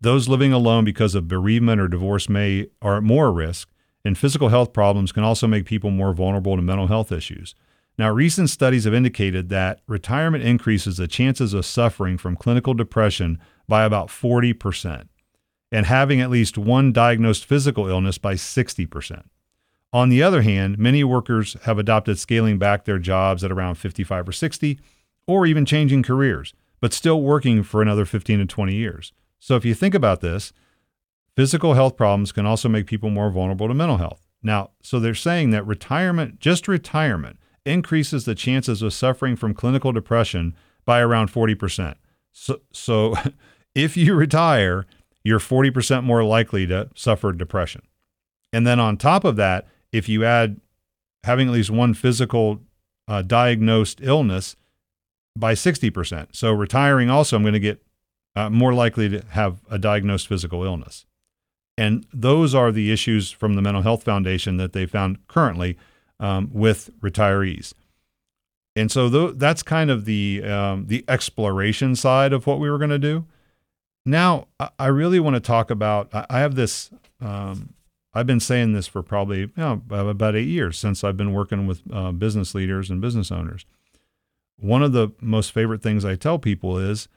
Those 0.00 0.28
living 0.28 0.52
alone 0.52 0.84
because 0.84 1.14
of 1.14 1.28
bereavement 1.28 1.80
or 1.80 1.88
divorce 1.88 2.28
may 2.28 2.66
are 2.82 2.98
at 2.98 3.02
more 3.02 3.32
risk, 3.32 3.70
and 4.04 4.18
physical 4.18 4.50
health 4.50 4.72
problems 4.72 5.12
can 5.12 5.24
also 5.24 5.46
make 5.46 5.64
people 5.64 5.90
more 5.90 6.12
vulnerable 6.12 6.56
to 6.56 6.62
mental 6.62 6.86
health 6.86 7.10
issues. 7.10 7.54
Now, 7.98 8.10
recent 8.10 8.50
studies 8.50 8.84
have 8.84 8.92
indicated 8.92 9.48
that 9.48 9.80
retirement 9.86 10.44
increases 10.44 10.98
the 10.98 11.08
chances 11.08 11.54
of 11.54 11.64
suffering 11.64 12.18
from 12.18 12.36
clinical 12.36 12.74
depression 12.74 13.40
by 13.66 13.84
about 13.84 14.08
40% 14.08 15.08
and 15.70 15.86
having 15.86 16.20
at 16.20 16.30
least 16.30 16.56
one 16.56 16.92
diagnosed 16.92 17.44
physical 17.44 17.88
illness 17.88 18.18
by 18.18 18.34
60%. 18.34 19.24
On 19.92 20.08
the 20.08 20.22
other 20.22 20.42
hand, 20.42 20.78
many 20.78 21.04
workers 21.04 21.56
have 21.62 21.78
adopted 21.78 22.18
scaling 22.18 22.58
back 22.58 22.84
their 22.84 22.98
jobs 22.98 23.42
at 23.42 23.52
around 23.52 23.76
55 23.76 24.28
or 24.28 24.32
60, 24.32 24.78
or 25.26 25.46
even 25.46 25.64
changing 25.64 26.02
careers, 26.02 26.52
but 26.80 26.92
still 26.92 27.22
working 27.22 27.62
for 27.62 27.82
another 27.82 28.04
15 28.04 28.38
to 28.40 28.46
20 28.46 28.74
years. 28.74 29.12
So 29.38 29.56
if 29.56 29.64
you 29.64 29.74
think 29.74 29.94
about 29.94 30.20
this, 30.20 30.52
physical 31.34 31.74
health 31.74 31.96
problems 31.96 32.32
can 32.32 32.46
also 32.46 32.68
make 32.68 32.86
people 32.86 33.10
more 33.10 33.30
vulnerable 33.30 33.68
to 33.68 33.74
mental 33.74 33.98
health. 33.98 34.26
Now, 34.42 34.70
so 34.82 35.00
they're 35.00 35.14
saying 35.14 35.50
that 35.50 35.66
retirement, 35.66 36.40
just 36.40 36.68
retirement, 36.68 37.38
increases 37.64 38.24
the 38.24 38.34
chances 38.34 38.82
of 38.82 38.92
suffering 38.92 39.36
from 39.36 39.54
clinical 39.54 39.92
depression 39.92 40.54
by 40.84 41.00
around 41.00 41.32
40%. 41.32 41.94
So, 42.32 42.60
so 42.72 43.14
if 43.74 43.96
you 43.96 44.14
retire, 44.14 44.86
you're 45.26 45.40
40% 45.40 46.04
more 46.04 46.22
likely 46.22 46.68
to 46.68 46.88
suffer 46.94 47.32
depression. 47.32 47.82
And 48.52 48.64
then 48.64 48.78
on 48.78 48.96
top 48.96 49.24
of 49.24 49.34
that, 49.36 49.66
if 49.90 50.08
you 50.08 50.24
add 50.24 50.60
having 51.24 51.48
at 51.48 51.52
least 51.52 51.68
one 51.68 51.94
physical 51.94 52.60
uh, 53.08 53.22
diagnosed 53.22 53.98
illness 54.02 54.54
by 55.36 55.52
60%. 55.54 56.28
So 56.30 56.52
retiring 56.52 57.10
also, 57.10 57.34
I'm 57.34 57.42
going 57.42 57.54
to 57.54 57.60
get 57.60 57.82
uh, 58.36 58.50
more 58.50 58.72
likely 58.72 59.08
to 59.08 59.24
have 59.30 59.58
a 59.68 59.78
diagnosed 59.78 60.28
physical 60.28 60.62
illness. 60.62 61.06
And 61.76 62.06
those 62.12 62.54
are 62.54 62.70
the 62.70 62.92
issues 62.92 63.32
from 63.32 63.54
the 63.54 63.62
Mental 63.62 63.82
Health 63.82 64.04
Foundation 64.04 64.58
that 64.58 64.72
they 64.74 64.86
found 64.86 65.26
currently 65.26 65.76
um, 66.20 66.50
with 66.52 66.90
retirees. 67.00 67.74
And 68.76 68.92
so 68.92 69.10
th- 69.10 69.34
that's 69.38 69.64
kind 69.64 69.90
of 69.90 70.04
the 70.04 70.44
um, 70.44 70.86
the 70.86 71.04
exploration 71.08 71.96
side 71.96 72.32
of 72.32 72.46
what 72.46 72.60
we 72.60 72.70
were 72.70 72.78
going 72.78 72.90
to 72.90 72.98
do. 72.98 73.24
Now, 74.06 74.46
I, 74.78 74.86
really 74.86 75.18
want 75.18 75.34
to 75.34 75.40
talk 75.40 75.70
about. 75.70 76.14
I, 76.14 76.26
I 76.30 76.38
have 76.38 76.54
this. 76.54 76.90
Um, 77.20 77.74
I've 78.14 78.26
been 78.26 78.40
saying 78.40 78.72
this 78.72 78.86
for 78.86 79.02
probably 79.02 79.40
you 79.40 79.52
know, 79.56 79.82
about 79.90 80.36
eight 80.36 80.46
years 80.46 80.78
since 80.78 81.02
I've 81.02 81.16
been 81.16 81.32
working 81.32 81.66
with 81.66 81.82
uh, 81.92 82.12
business 82.12 82.54
leaders 82.54 82.88
and 82.88 83.00
business 83.00 83.32
owners. 83.32 83.66
One 84.58 84.82
of 84.82 84.92
the 84.92 85.10
most 85.20 85.52
favorite 85.52 85.82
things 85.82 86.04
I 86.04 86.14
tell 86.14 86.38
people 86.38 86.78
is, 86.78 87.08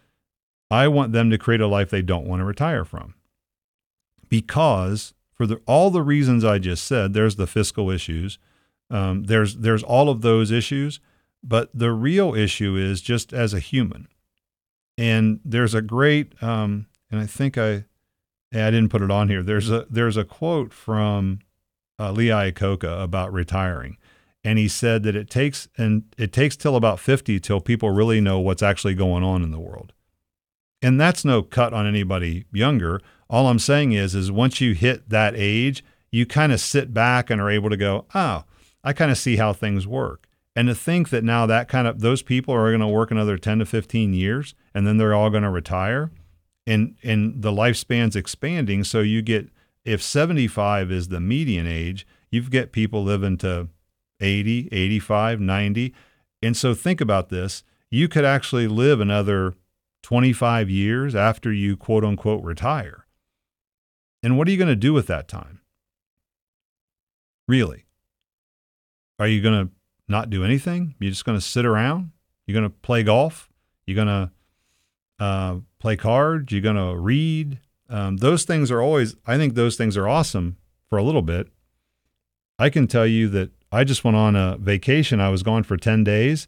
I 0.72 0.88
want 0.88 1.13
them 1.13 1.29
to 1.29 1.38
create 1.38 1.62
a 1.62 1.67
life 1.67 1.89
they 1.89 2.01
don't 2.01 2.27
want 2.27 2.41
to 2.41 2.46
retire 2.46 2.84
from 2.84 3.13
because 4.27 5.13
for 5.34 5.48
the, 5.48 5.62
all 5.65 5.89
the 5.89 6.03
reasons 6.03 6.43
I 6.46 6.60
just 6.60 6.84
said, 6.84 7.13
there's 7.13 7.36
the 7.36 7.48
fiscal 7.48 7.89
issues, 7.89 8.38
um, 8.91 9.24
there's 9.24 9.58
there's 9.58 9.84
all 9.84 10.10
of 10.10 10.22
those 10.22 10.51
issues, 10.51 11.00
but 11.43 11.69
the 11.74 11.91
real 11.91 12.34
issue 12.34 12.75
is 12.75 13.01
just 13.01 13.34
as 13.34 13.53
a 13.53 13.60
human. 13.60 14.08
And 14.99 15.39
there's 15.45 15.73
a 15.73 15.81
great, 15.81 16.33
um, 16.43 16.87
and 17.09 17.21
I 17.21 17.25
think 17.25 17.57
I, 17.57 17.85
I 18.51 18.69
didn't 18.69 18.89
put 18.89 19.01
it 19.01 19.09
on 19.09 19.29
here. 19.29 19.41
There's 19.41 19.71
a 19.71 19.85
there's 19.89 20.17
a 20.17 20.25
quote 20.25 20.73
from 20.73 21.39
uh, 21.97 22.11
Lee 22.11 22.27
Iacocca 22.27 23.01
about 23.01 23.31
retiring, 23.31 23.95
and 24.43 24.59
he 24.59 24.67
said 24.67 25.03
that 25.03 25.15
it 25.15 25.29
takes 25.29 25.69
and 25.77 26.03
it 26.17 26.33
takes 26.33 26.57
till 26.57 26.75
about 26.75 26.99
50 26.99 27.39
till 27.39 27.61
people 27.61 27.91
really 27.91 28.19
know 28.19 28.41
what's 28.41 28.61
actually 28.61 28.93
going 28.93 29.23
on 29.23 29.41
in 29.41 29.51
the 29.51 29.59
world. 29.59 29.93
And 30.81 30.99
that's 30.99 31.23
no 31.23 31.43
cut 31.43 31.73
on 31.73 31.87
anybody 31.87 32.43
younger. 32.51 32.99
All 33.29 33.47
I'm 33.47 33.59
saying 33.59 33.93
is, 33.93 34.13
is 34.13 34.33
once 34.33 34.59
you 34.59 34.73
hit 34.73 35.07
that 35.09 35.33
age, 35.33 35.81
you 36.11 36.25
kind 36.25 36.51
of 36.51 36.59
sit 36.59 36.93
back 36.93 37.29
and 37.29 37.39
are 37.39 37.49
able 37.49 37.69
to 37.69 37.77
go, 37.77 38.05
oh, 38.13 38.43
I 38.83 38.91
kind 38.91 39.11
of 39.11 39.17
see 39.17 39.37
how 39.37 39.53
things 39.53 39.87
work. 39.87 40.27
And 40.55 40.67
to 40.67 40.75
think 40.75 41.09
that 41.09 41.23
now 41.23 41.45
that 41.45 41.67
kind 41.67 41.87
of 41.87 42.01
those 42.01 42.21
people 42.21 42.53
are 42.53 42.69
going 42.69 42.81
to 42.81 42.87
work 42.87 43.11
another 43.11 43.37
10 43.37 43.59
to 43.59 43.65
15 43.65 44.13
years 44.13 44.55
and 44.73 44.85
then 44.85 44.97
they're 44.97 45.13
all 45.13 45.29
going 45.29 45.43
to 45.43 45.49
retire 45.49 46.11
and 46.67 46.95
and 47.03 47.41
the 47.41 47.51
lifespan's 47.51 48.15
expanding 48.15 48.83
so 48.83 48.99
you 48.99 49.21
get 49.21 49.49
if 49.85 50.03
75 50.03 50.91
is 50.91 51.07
the 51.07 51.19
median 51.19 51.65
age, 51.65 52.05
you've 52.29 52.51
get 52.51 52.71
people 52.71 53.03
living 53.03 53.37
to 53.37 53.69
80, 54.19 54.69
85, 54.71 55.39
90. 55.39 55.95
And 56.43 56.55
so 56.55 56.73
think 56.73 57.01
about 57.01 57.29
this, 57.29 57.63
you 57.89 58.07
could 58.07 58.25
actually 58.25 58.67
live 58.67 58.99
another 58.99 59.55
25 60.03 60.69
years 60.69 61.15
after 61.15 61.51
you 61.51 61.75
quote 61.75 62.05
unquote 62.05 62.43
retire. 62.43 63.05
And 64.21 64.37
what 64.37 64.47
are 64.47 64.51
you 64.51 64.57
going 64.57 64.67
to 64.67 64.75
do 64.75 64.93
with 64.93 65.07
that 65.07 65.27
time? 65.27 65.61
Really? 67.47 67.85
Are 69.17 69.27
you 69.27 69.41
going 69.41 69.67
to 69.67 69.73
not 70.09 70.29
do 70.29 70.43
anything? 70.43 70.95
You're 70.99 71.11
just 71.11 71.25
going 71.25 71.37
to 71.37 71.45
sit 71.45 71.65
around? 71.65 72.11
You're 72.45 72.59
going 72.59 72.69
to 72.69 72.77
play 72.81 73.03
golf? 73.03 73.49
You're 73.85 73.95
going 73.95 74.07
to 74.07 74.31
uh, 75.19 75.57
play 75.79 75.95
cards? 75.95 76.51
You're 76.51 76.61
going 76.61 76.75
to 76.75 76.95
read? 76.95 77.59
Um, 77.89 78.17
those 78.17 78.43
things 78.43 78.71
are 78.71 78.81
always, 78.81 79.15
I 79.25 79.37
think 79.37 79.55
those 79.55 79.75
things 79.75 79.97
are 79.97 80.07
awesome 80.07 80.57
for 80.89 80.97
a 80.97 81.03
little 81.03 81.21
bit. 81.21 81.47
I 82.57 82.69
can 82.69 82.87
tell 82.87 83.07
you 83.07 83.29
that 83.29 83.51
I 83.71 83.83
just 83.83 84.03
went 84.03 84.17
on 84.17 84.35
a 84.35 84.57
vacation. 84.57 85.21
I 85.21 85.29
was 85.29 85.43
gone 85.43 85.63
for 85.63 85.77
10 85.77 86.03
days. 86.03 86.47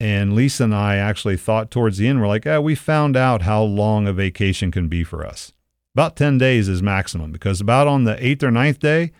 And 0.00 0.34
Lisa 0.34 0.64
and 0.64 0.74
I 0.74 0.96
actually 0.96 1.36
thought 1.36 1.70
towards 1.70 1.98
the 1.98 2.06
end, 2.06 2.20
we're 2.20 2.28
like, 2.28 2.46
eh, 2.46 2.58
we 2.58 2.74
found 2.74 3.16
out 3.16 3.42
how 3.42 3.62
long 3.62 4.06
a 4.06 4.12
vacation 4.12 4.70
can 4.70 4.88
be 4.88 5.02
for 5.02 5.26
us. 5.26 5.52
About 5.94 6.14
10 6.14 6.38
days 6.38 6.68
is 6.68 6.82
maximum 6.82 7.32
because 7.32 7.60
about 7.60 7.88
on 7.88 8.04
the 8.04 8.24
eighth 8.24 8.44
or 8.44 8.52
ninth 8.52 8.78
day, 8.78 9.10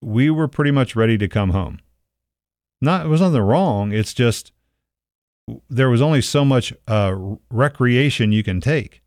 we 0.00 0.30
were 0.30 0.48
pretty 0.48 0.72
much 0.72 0.96
ready 0.96 1.16
to 1.18 1.28
come 1.28 1.50
home. 1.50 1.78
Not, 2.80 3.06
it 3.06 3.08
was 3.08 3.20
nothing 3.20 3.40
wrong. 3.40 3.92
It's 3.92 4.14
just 4.14 4.52
there 5.68 5.90
was 5.90 6.02
only 6.02 6.20
so 6.20 6.44
much 6.44 6.72
uh, 6.86 7.14
recreation 7.50 8.32
you 8.32 8.42
can 8.42 8.60
take, 8.60 9.02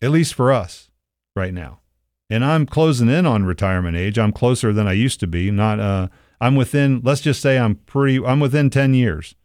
at 0.00 0.10
least 0.10 0.34
for 0.34 0.52
us 0.52 0.90
right 1.34 1.54
now. 1.54 1.80
And 2.28 2.44
I'm 2.44 2.66
closing 2.66 3.08
in 3.08 3.26
on 3.26 3.44
retirement 3.44 3.96
age. 3.96 4.18
I'm 4.18 4.32
closer 4.32 4.72
than 4.72 4.88
I 4.88 4.92
used 4.92 5.20
to 5.20 5.26
be. 5.26 5.50
Not, 5.50 5.78
uh, 5.78 6.08
I'm 6.40 6.56
within, 6.56 7.00
let's 7.04 7.20
just 7.20 7.40
say 7.40 7.58
I'm 7.58 7.76
pretty, 7.76 8.24
I'm 8.24 8.40
within 8.40 8.70
10 8.70 8.94
years, 8.94 9.36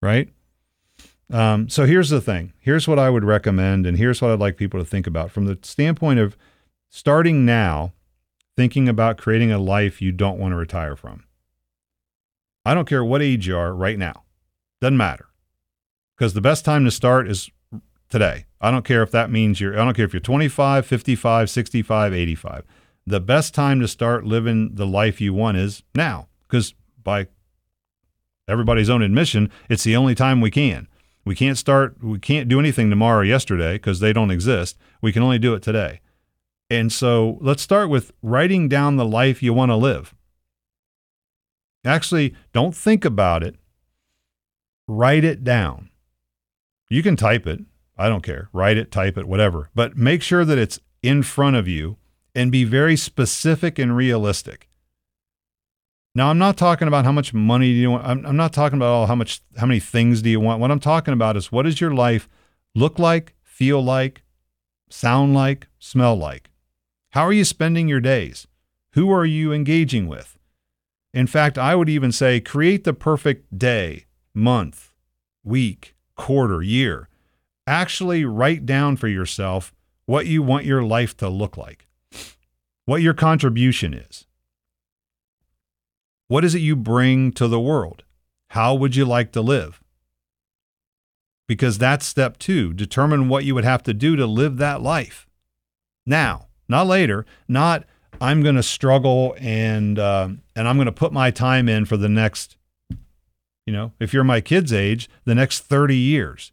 right? 0.00 0.30
Um, 1.30 1.68
so 1.68 1.84
here's 1.84 2.08
the 2.08 2.20
thing. 2.20 2.54
Here's 2.58 2.88
what 2.88 2.98
I 2.98 3.10
would 3.10 3.24
recommend, 3.24 3.86
and 3.86 3.96
here's 3.96 4.20
what 4.20 4.30
I'd 4.30 4.40
like 4.40 4.56
people 4.56 4.80
to 4.80 4.86
think 4.86 5.06
about 5.06 5.30
from 5.30 5.44
the 5.44 5.58
standpoint 5.62 6.18
of 6.18 6.36
starting 6.88 7.44
now, 7.44 7.92
thinking 8.56 8.88
about 8.88 9.18
creating 9.18 9.52
a 9.52 9.58
life 9.58 10.02
you 10.02 10.12
don't 10.12 10.38
want 10.38 10.52
to 10.52 10.56
retire 10.56 10.96
from. 10.96 11.24
I 12.64 12.74
don't 12.74 12.88
care 12.88 13.04
what 13.04 13.22
age 13.22 13.46
you 13.46 13.56
are 13.56 13.74
right 13.74 13.98
now, 13.98 14.24
doesn't 14.80 14.96
matter, 14.96 15.28
because 16.16 16.34
the 16.34 16.40
best 16.40 16.64
time 16.64 16.84
to 16.84 16.90
start 16.90 17.28
is 17.28 17.50
today. 18.08 18.46
I 18.60 18.70
don't 18.70 18.84
care 18.84 19.02
if 19.02 19.10
that 19.12 19.30
means 19.30 19.60
you're. 19.60 19.74
I 19.74 19.84
don't 19.84 19.94
care 19.94 20.04
if 20.04 20.12
you're 20.12 20.20
25, 20.20 20.84
55, 20.84 21.48
65, 21.48 22.12
85. 22.12 22.64
The 23.06 23.20
best 23.20 23.54
time 23.54 23.80
to 23.80 23.88
start 23.88 24.24
living 24.24 24.74
the 24.74 24.86
life 24.86 25.20
you 25.20 25.32
want 25.32 25.56
is 25.56 25.82
now, 25.94 26.28
because 26.46 26.74
by 27.02 27.28
everybody's 28.46 28.90
own 28.90 29.02
admission, 29.02 29.50
it's 29.70 29.84
the 29.84 29.96
only 29.96 30.14
time 30.14 30.40
we 30.40 30.50
can. 30.50 30.86
We 31.24 31.34
can't 31.34 31.56
start, 31.56 32.02
we 32.02 32.18
can't 32.18 32.48
do 32.48 32.60
anything 32.60 32.90
tomorrow, 32.90 33.20
or 33.20 33.24
yesterday, 33.24 33.74
because 33.74 34.00
they 34.00 34.12
don't 34.12 34.30
exist. 34.30 34.76
We 35.00 35.12
can 35.12 35.22
only 35.22 35.38
do 35.38 35.54
it 35.54 35.62
today. 35.62 36.00
And 36.68 36.92
so 36.92 37.38
let's 37.40 37.62
start 37.62 37.88
with 37.88 38.12
writing 38.22 38.68
down 38.68 38.96
the 38.96 39.04
life 39.04 39.42
you 39.42 39.52
want 39.54 39.70
to 39.70 39.76
live. 39.76 40.14
Actually, 41.84 42.34
don't 42.52 42.74
think 42.74 43.04
about 43.04 43.42
it. 43.42 43.56
Write 44.86 45.24
it 45.24 45.44
down. 45.44 45.90
You 46.88 47.02
can 47.02 47.16
type 47.16 47.46
it. 47.46 47.60
I 47.96 48.08
don't 48.08 48.22
care. 48.22 48.48
Write 48.52 48.76
it, 48.76 48.90
type 48.90 49.16
it, 49.16 49.26
whatever. 49.26 49.70
But 49.74 49.96
make 49.96 50.22
sure 50.22 50.44
that 50.44 50.58
it's 50.58 50.80
in 51.02 51.22
front 51.22 51.56
of 51.56 51.68
you 51.68 51.96
and 52.34 52.50
be 52.50 52.64
very 52.64 52.96
specific 52.96 53.78
and 53.78 53.96
realistic. 53.96 54.68
Now, 56.14 56.28
I'm 56.28 56.38
not 56.38 56.56
talking 56.56 56.88
about 56.88 57.04
how 57.04 57.12
much 57.12 57.32
money 57.32 57.68
do 57.68 57.78
you 57.78 57.90
want. 57.92 58.06
I'm, 58.06 58.26
I'm 58.26 58.36
not 58.36 58.52
talking 58.52 58.78
about 58.78 58.92
all 58.92 59.06
how 59.06 59.14
much, 59.14 59.42
how 59.56 59.66
many 59.66 59.80
things 59.80 60.22
do 60.22 60.30
you 60.30 60.40
want. 60.40 60.60
What 60.60 60.70
I'm 60.70 60.80
talking 60.80 61.14
about 61.14 61.36
is 61.36 61.52
what 61.52 61.62
does 61.62 61.80
your 61.80 61.94
life 61.94 62.28
look 62.74 62.98
like, 62.98 63.34
feel 63.42 63.82
like, 63.82 64.22
sound 64.88 65.34
like, 65.34 65.68
smell 65.78 66.16
like? 66.16 66.50
How 67.10 67.22
are 67.22 67.32
you 67.32 67.44
spending 67.44 67.86
your 67.86 68.00
days? 68.00 68.48
Who 68.94 69.12
are 69.12 69.24
you 69.24 69.52
engaging 69.52 70.08
with? 70.08 70.36
In 71.12 71.26
fact, 71.26 71.58
I 71.58 71.74
would 71.74 71.88
even 71.88 72.12
say 72.12 72.40
create 72.40 72.84
the 72.84 72.92
perfect 72.92 73.58
day, 73.58 74.06
month, 74.34 74.92
week, 75.42 75.94
quarter, 76.16 76.62
year. 76.62 77.08
Actually 77.66 78.24
write 78.24 78.66
down 78.66 78.96
for 78.96 79.08
yourself 79.08 79.72
what 80.06 80.26
you 80.26 80.42
want 80.42 80.64
your 80.64 80.82
life 80.82 81.16
to 81.16 81.28
look 81.28 81.56
like, 81.56 81.86
what 82.84 83.02
your 83.02 83.14
contribution 83.14 83.94
is. 83.94 84.26
What 86.28 86.44
is 86.44 86.54
it 86.54 86.60
you 86.60 86.76
bring 86.76 87.32
to 87.32 87.48
the 87.48 87.60
world? 87.60 88.04
How 88.50 88.74
would 88.74 88.94
you 88.94 89.04
like 89.04 89.32
to 89.32 89.40
live? 89.40 89.80
Because 91.48 91.78
that's 91.78 92.06
step 92.06 92.38
two. 92.38 92.72
Determine 92.72 93.28
what 93.28 93.44
you 93.44 93.54
would 93.56 93.64
have 93.64 93.82
to 93.84 93.94
do 93.94 94.14
to 94.14 94.26
live 94.26 94.56
that 94.58 94.80
life. 94.80 95.26
Now, 96.06 96.46
not 96.68 96.86
later, 96.86 97.26
not 97.48 97.84
I'm 98.20 98.42
going 98.42 98.56
to 98.56 98.62
struggle 98.62 99.34
and 99.38 99.98
uh, 99.98 100.28
and 100.56 100.68
I'm 100.68 100.76
going 100.76 100.86
to 100.86 100.92
put 100.92 101.12
my 101.12 101.30
time 101.30 101.68
in 101.68 101.84
for 101.84 101.96
the 101.96 102.08
next, 102.08 102.56
you 103.66 103.72
know, 103.72 103.92
if 104.00 104.12
you're 104.12 104.24
my 104.24 104.40
kid's 104.40 104.72
age, 104.72 105.08
the 105.24 105.34
next 105.34 105.60
30 105.60 105.96
years. 105.96 106.52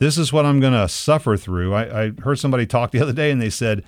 This 0.00 0.16
is 0.16 0.32
what 0.32 0.46
I'm 0.46 0.60
going 0.60 0.74
to 0.74 0.88
suffer 0.88 1.36
through. 1.36 1.74
I, 1.74 2.04
I 2.04 2.12
heard 2.22 2.38
somebody 2.38 2.66
talk 2.66 2.92
the 2.92 3.00
other 3.00 3.12
day 3.12 3.30
and 3.32 3.42
they 3.42 3.50
said, 3.50 3.84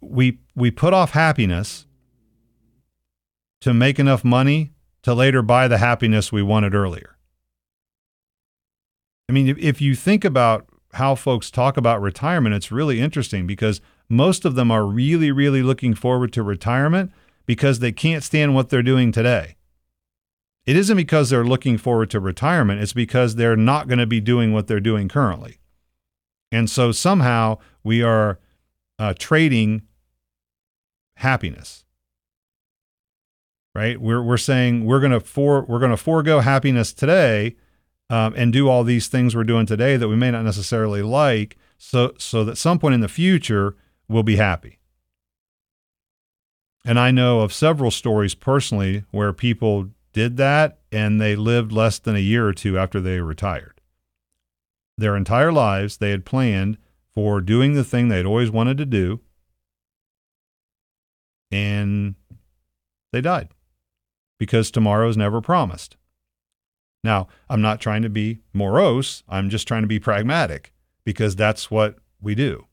we 0.00 0.38
we 0.54 0.70
put 0.70 0.92
off 0.92 1.12
happiness 1.12 1.86
to 3.60 3.72
make 3.72 3.98
enough 3.98 4.24
money 4.24 4.72
to 5.02 5.14
later 5.14 5.42
buy 5.42 5.68
the 5.68 5.78
happiness 5.78 6.32
we 6.32 6.42
wanted 6.42 6.74
earlier. 6.74 7.16
I 9.28 9.32
mean, 9.32 9.56
if 9.58 9.80
you 9.80 9.94
think 9.94 10.24
about 10.24 10.68
how 10.94 11.14
folks 11.14 11.50
talk 11.50 11.76
about 11.76 12.02
retirement, 12.02 12.54
it's 12.54 12.70
really 12.70 13.00
interesting 13.00 13.46
because 13.46 13.80
most 14.12 14.44
of 14.44 14.54
them 14.54 14.70
are 14.70 14.84
really, 14.84 15.30
really 15.30 15.62
looking 15.62 15.94
forward 15.94 16.32
to 16.34 16.42
retirement 16.42 17.10
because 17.46 17.78
they 17.78 17.92
can't 17.92 18.22
stand 18.22 18.54
what 18.54 18.68
they're 18.68 18.82
doing 18.82 19.10
today. 19.10 19.56
It 20.64 20.76
isn't 20.76 20.96
because 20.96 21.30
they're 21.30 21.44
looking 21.44 21.78
forward 21.78 22.10
to 22.10 22.20
retirement, 22.20 22.80
it's 22.80 22.92
because 22.92 23.34
they're 23.34 23.56
not 23.56 23.88
going 23.88 23.98
to 23.98 24.06
be 24.06 24.20
doing 24.20 24.52
what 24.52 24.68
they're 24.68 24.80
doing 24.80 25.08
currently. 25.08 25.58
And 26.52 26.70
so 26.70 26.92
somehow 26.92 27.58
we 27.82 28.02
are 28.02 28.38
uh, 28.98 29.14
trading 29.18 29.82
happiness 31.16 31.82
right? 33.74 34.00
We're 34.00 34.22
we're 34.22 34.36
saying 34.36 34.84
we're 34.84 35.00
gonna 35.00 35.20
for 35.20 35.62
we're 35.62 35.78
gonna 35.78 35.96
forego 35.96 36.40
happiness 36.40 36.92
today, 36.92 37.56
um, 38.10 38.34
and 38.36 38.52
do 38.52 38.68
all 38.68 38.84
these 38.84 39.08
things 39.08 39.34
we're 39.34 39.44
doing 39.44 39.66
today 39.66 39.96
that 39.96 40.08
we 40.08 40.16
may 40.16 40.30
not 40.30 40.44
necessarily 40.44 41.02
like, 41.02 41.56
so 41.78 42.14
so 42.18 42.44
that 42.44 42.58
some 42.58 42.78
point 42.78 42.94
in 42.94 43.00
the 43.00 43.08
future 43.08 43.76
we'll 44.08 44.22
be 44.22 44.36
happy. 44.36 44.78
And 46.84 46.98
I 46.98 47.10
know 47.10 47.40
of 47.40 47.52
several 47.52 47.90
stories 47.90 48.34
personally 48.34 49.04
where 49.10 49.32
people 49.32 49.90
did 50.12 50.36
that 50.36 50.78
and 50.90 51.20
they 51.20 51.36
lived 51.36 51.72
less 51.72 51.98
than 51.98 52.16
a 52.16 52.20
year 52.20 52.46
or 52.46 52.52
two 52.52 52.78
after 52.78 53.00
they 53.00 53.20
retired. 53.20 53.80
Their 54.98 55.16
entire 55.16 55.52
lives, 55.52 55.96
they 55.96 56.10
had 56.10 56.24
planned 56.24 56.78
for 57.14 57.40
doing 57.40 57.74
the 57.74 57.84
thing 57.84 58.08
they'd 58.08 58.26
always 58.26 58.50
wanted 58.50 58.78
to 58.78 58.86
do, 58.86 59.20
and 61.50 62.14
they 63.12 63.20
died 63.20 63.48
because 64.38 64.70
tomorrow 64.70 65.08
is 65.08 65.16
never 65.16 65.40
promised. 65.40 65.96
Now, 67.04 67.28
I'm 67.48 67.60
not 67.60 67.80
trying 67.80 68.02
to 68.02 68.08
be 68.08 68.40
morose, 68.52 69.22
I'm 69.28 69.50
just 69.50 69.68
trying 69.68 69.82
to 69.82 69.88
be 69.88 69.98
pragmatic 69.98 70.72
because 71.04 71.36
that's 71.36 71.70
what 71.70 71.96
we 72.20 72.34
do. 72.34 72.66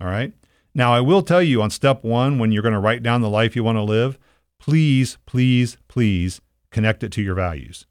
All 0.00 0.08
right. 0.08 0.32
Now, 0.74 0.92
I 0.92 1.00
will 1.00 1.22
tell 1.22 1.42
you 1.42 1.60
on 1.60 1.70
step 1.70 2.04
one, 2.04 2.38
when 2.38 2.52
you're 2.52 2.62
going 2.62 2.74
to 2.74 2.78
write 2.78 3.02
down 3.02 3.20
the 3.20 3.28
life 3.28 3.56
you 3.56 3.64
want 3.64 3.76
to 3.76 3.82
live, 3.82 4.18
please, 4.60 5.18
please, 5.26 5.76
please 5.88 6.40
connect 6.70 7.02
it 7.02 7.10
to 7.12 7.22
your 7.22 7.34
values. 7.34 7.86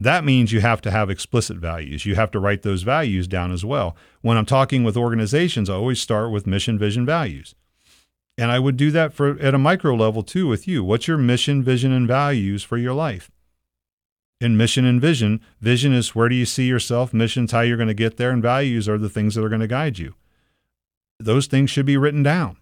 That 0.00 0.24
means 0.24 0.50
you 0.50 0.60
have 0.60 0.80
to 0.82 0.90
have 0.90 1.10
explicit 1.10 1.58
values. 1.58 2.06
You 2.06 2.14
have 2.14 2.30
to 2.30 2.40
write 2.40 2.62
those 2.62 2.82
values 2.82 3.28
down 3.28 3.52
as 3.52 3.64
well. 3.66 3.94
When 4.22 4.38
I'm 4.38 4.46
talking 4.46 4.82
with 4.82 4.96
organizations, 4.96 5.68
I 5.68 5.74
always 5.74 6.00
start 6.00 6.32
with 6.32 6.46
mission, 6.46 6.78
vision, 6.78 7.04
values. 7.04 7.54
And 8.38 8.50
I 8.50 8.58
would 8.58 8.78
do 8.78 8.90
that 8.92 9.12
for 9.12 9.38
at 9.38 9.54
a 9.54 9.58
micro 9.58 9.94
level 9.94 10.22
too 10.22 10.48
with 10.48 10.66
you. 10.66 10.82
What's 10.82 11.06
your 11.06 11.18
mission, 11.18 11.62
vision, 11.62 11.92
and 11.92 12.08
values 12.08 12.62
for 12.62 12.78
your 12.78 12.94
life? 12.94 13.30
In 14.40 14.56
mission 14.56 14.86
and 14.86 15.02
vision, 15.02 15.42
vision 15.60 15.92
is 15.92 16.14
where 16.14 16.30
do 16.30 16.34
you 16.34 16.46
see 16.46 16.66
yourself, 16.66 17.12
mission's 17.12 17.52
how 17.52 17.60
you're 17.60 17.76
going 17.76 17.88
to 17.88 17.94
get 17.94 18.16
there, 18.16 18.30
and 18.30 18.42
values 18.42 18.88
are 18.88 18.96
the 18.96 19.10
things 19.10 19.34
that 19.34 19.44
are 19.44 19.50
going 19.50 19.60
to 19.60 19.66
guide 19.66 19.98
you. 19.98 20.14
Those 21.20 21.46
things 21.46 21.70
should 21.70 21.86
be 21.86 21.96
written 21.96 22.22
down. 22.22 22.56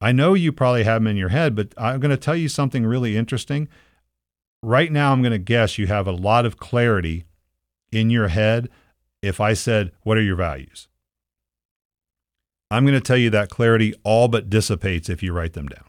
I 0.00 0.12
know 0.12 0.34
you 0.34 0.52
probably 0.52 0.84
have 0.84 1.02
them 1.02 1.06
in 1.06 1.16
your 1.16 1.30
head, 1.30 1.54
but 1.54 1.72
I'm 1.78 2.00
going 2.00 2.10
to 2.10 2.16
tell 2.16 2.36
you 2.36 2.48
something 2.48 2.84
really 2.84 3.16
interesting. 3.16 3.68
Right 4.62 4.92
now, 4.92 5.12
I'm 5.12 5.22
going 5.22 5.32
to 5.32 5.38
guess 5.38 5.78
you 5.78 5.86
have 5.86 6.06
a 6.06 6.12
lot 6.12 6.44
of 6.44 6.58
clarity 6.58 7.24
in 7.90 8.10
your 8.10 8.28
head 8.28 8.68
if 9.22 9.40
I 9.40 9.54
said, 9.54 9.92
What 10.02 10.18
are 10.18 10.22
your 10.22 10.36
values? 10.36 10.88
I'm 12.70 12.84
going 12.84 12.94
to 12.94 13.00
tell 13.00 13.16
you 13.16 13.30
that 13.30 13.48
clarity 13.48 13.94
all 14.02 14.28
but 14.28 14.50
dissipates 14.50 15.08
if 15.08 15.22
you 15.22 15.32
write 15.32 15.54
them 15.54 15.68
down. 15.68 15.84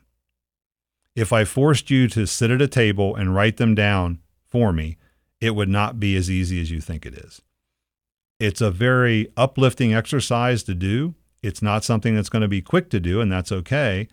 If 1.16 1.34
I 1.34 1.44
forced 1.44 1.90
you 1.90 2.08
to 2.10 2.28
sit 2.28 2.52
at 2.52 2.62
a 2.62 2.68
table 2.68 3.16
and 3.16 3.34
write 3.34 3.58
them 3.58 3.74
down 3.74 4.20
for 4.46 4.72
me, 4.72 4.98
it 5.42 5.56
would 5.56 5.70
not 5.70 6.00
be 6.00 6.16
as 6.16 6.30
easy 6.30 6.62
as 6.62 6.70
you 6.70 6.80
think 6.80 7.06
it 7.06 7.16
is. 7.16 7.42
It's 8.40 8.62
a 8.62 8.72
very 8.72 9.32
uplifting 9.36 9.94
exercise 9.94 10.64
to 10.64 10.76
do. 10.76 11.16
It's 11.42 11.62
not 11.62 11.84
something 11.84 12.16
that's 12.16 12.30
going 12.30 12.42
to 12.42 12.48
be 12.48 12.62
quick 12.62 12.90
to 12.92 13.00
do, 13.00 13.22
and 13.22 13.32
that's 13.32 13.52
okay. 13.52 14.08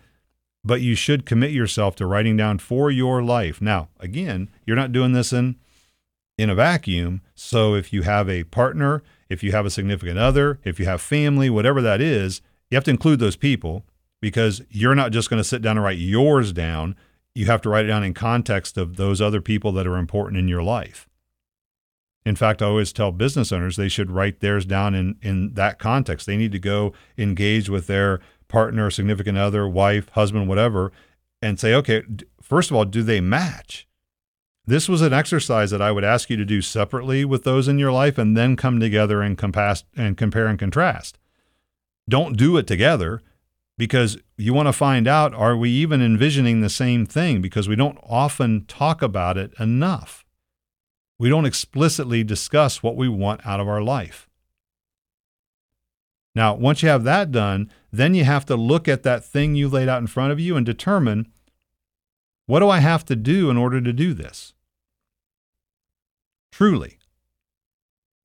But 0.64 0.80
you 0.80 0.94
should 0.94 1.26
commit 1.26 1.50
yourself 1.50 1.94
to 1.96 2.06
writing 2.06 2.36
down 2.36 2.58
for 2.58 2.90
your 2.90 3.22
life. 3.22 3.60
Now, 3.60 3.88
again, 4.00 4.48
you're 4.66 4.76
not 4.76 4.92
doing 4.92 5.12
this 5.12 5.32
in 5.32 5.56
in 6.36 6.50
a 6.50 6.54
vacuum. 6.54 7.20
So 7.34 7.74
if 7.74 7.92
you 7.92 8.02
have 8.02 8.28
a 8.28 8.44
partner, 8.44 9.02
if 9.28 9.42
you 9.42 9.52
have 9.52 9.66
a 9.66 9.70
significant 9.70 10.18
other, 10.18 10.58
if 10.64 10.80
you 10.80 10.86
have 10.86 11.00
family, 11.00 11.48
whatever 11.48 11.80
that 11.82 12.00
is, 12.00 12.40
you 12.70 12.76
have 12.76 12.84
to 12.84 12.90
include 12.90 13.20
those 13.20 13.36
people 13.36 13.84
because 14.20 14.62
you're 14.70 14.94
not 14.94 15.12
just 15.12 15.30
going 15.30 15.40
to 15.40 15.48
sit 15.48 15.62
down 15.62 15.76
and 15.76 15.84
write 15.84 15.98
yours 15.98 16.52
down. 16.52 16.96
You 17.34 17.46
have 17.46 17.62
to 17.62 17.68
write 17.68 17.84
it 17.84 17.88
down 17.88 18.04
in 18.04 18.14
context 18.14 18.78
of 18.78 18.96
those 18.96 19.20
other 19.20 19.40
people 19.40 19.72
that 19.72 19.86
are 19.86 19.96
important 19.96 20.38
in 20.38 20.48
your 20.48 20.62
life. 20.62 21.08
In 22.26 22.36
fact, 22.36 22.62
I 22.62 22.66
always 22.66 22.92
tell 22.92 23.12
business 23.12 23.52
owners 23.52 23.76
they 23.76 23.88
should 23.88 24.10
write 24.10 24.40
theirs 24.40 24.64
down 24.64 24.94
in, 24.94 25.16
in 25.20 25.54
that 25.54 25.78
context. 25.78 26.26
They 26.26 26.36
need 26.36 26.52
to 26.52 26.58
go 26.58 26.94
engage 27.18 27.68
with 27.68 27.86
their 27.86 28.20
partner, 28.48 28.90
significant 28.90 29.36
other, 29.36 29.68
wife, 29.68 30.08
husband, 30.10 30.48
whatever, 30.48 30.92
and 31.42 31.60
say, 31.60 31.74
okay, 31.74 32.02
first 32.40 32.70
of 32.70 32.76
all, 32.76 32.84
do 32.84 33.02
they 33.02 33.20
match? 33.20 33.86
This 34.66 34.88
was 34.88 35.02
an 35.02 35.12
exercise 35.12 35.70
that 35.70 35.82
I 35.82 35.92
would 35.92 36.04
ask 36.04 36.30
you 36.30 36.38
to 36.38 36.44
do 36.44 36.62
separately 36.62 37.24
with 37.26 37.44
those 37.44 37.68
in 37.68 37.78
your 37.78 37.92
life 37.92 38.16
and 38.16 38.34
then 38.34 38.56
come 38.56 38.80
together 38.80 39.20
and, 39.20 39.36
compass, 39.36 39.84
and 39.94 40.16
compare 40.16 40.46
and 40.46 40.58
contrast. 40.58 41.18
Don't 42.08 42.38
do 42.38 42.56
it 42.56 42.66
together 42.66 43.20
because 43.76 44.16
you 44.38 44.54
want 44.54 44.68
to 44.68 44.72
find 44.72 45.06
out 45.06 45.34
are 45.34 45.56
we 45.56 45.68
even 45.70 46.00
envisioning 46.00 46.60
the 46.60 46.70
same 46.70 47.04
thing? 47.04 47.42
Because 47.42 47.68
we 47.68 47.76
don't 47.76 47.98
often 48.02 48.64
talk 48.64 49.02
about 49.02 49.36
it 49.36 49.52
enough. 49.58 50.23
We 51.18 51.28
don't 51.28 51.46
explicitly 51.46 52.24
discuss 52.24 52.82
what 52.82 52.96
we 52.96 53.08
want 53.08 53.46
out 53.46 53.60
of 53.60 53.68
our 53.68 53.82
life. 53.82 54.28
Now, 56.34 56.54
once 56.54 56.82
you 56.82 56.88
have 56.88 57.04
that 57.04 57.30
done, 57.30 57.70
then 57.92 58.14
you 58.14 58.24
have 58.24 58.44
to 58.46 58.56
look 58.56 58.88
at 58.88 59.04
that 59.04 59.24
thing 59.24 59.54
you 59.54 59.68
laid 59.68 59.88
out 59.88 60.00
in 60.00 60.08
front 60.08 60.32
of 60.32 60.40
you 60.40 60.56
and 60.56 60.66
determine 60.66 61.28
what 62.46 62.60
do 62.60 62.68
I 62.68 62.80
have 62.80 63.04
to 63.06 63.16
do 63.16 63.50
in 63.50 63.56
order 63.56 63.80
to 63.80 63.92
do 63.92 64.12
this? 64.12 64.52
Truly. 66.52 66.98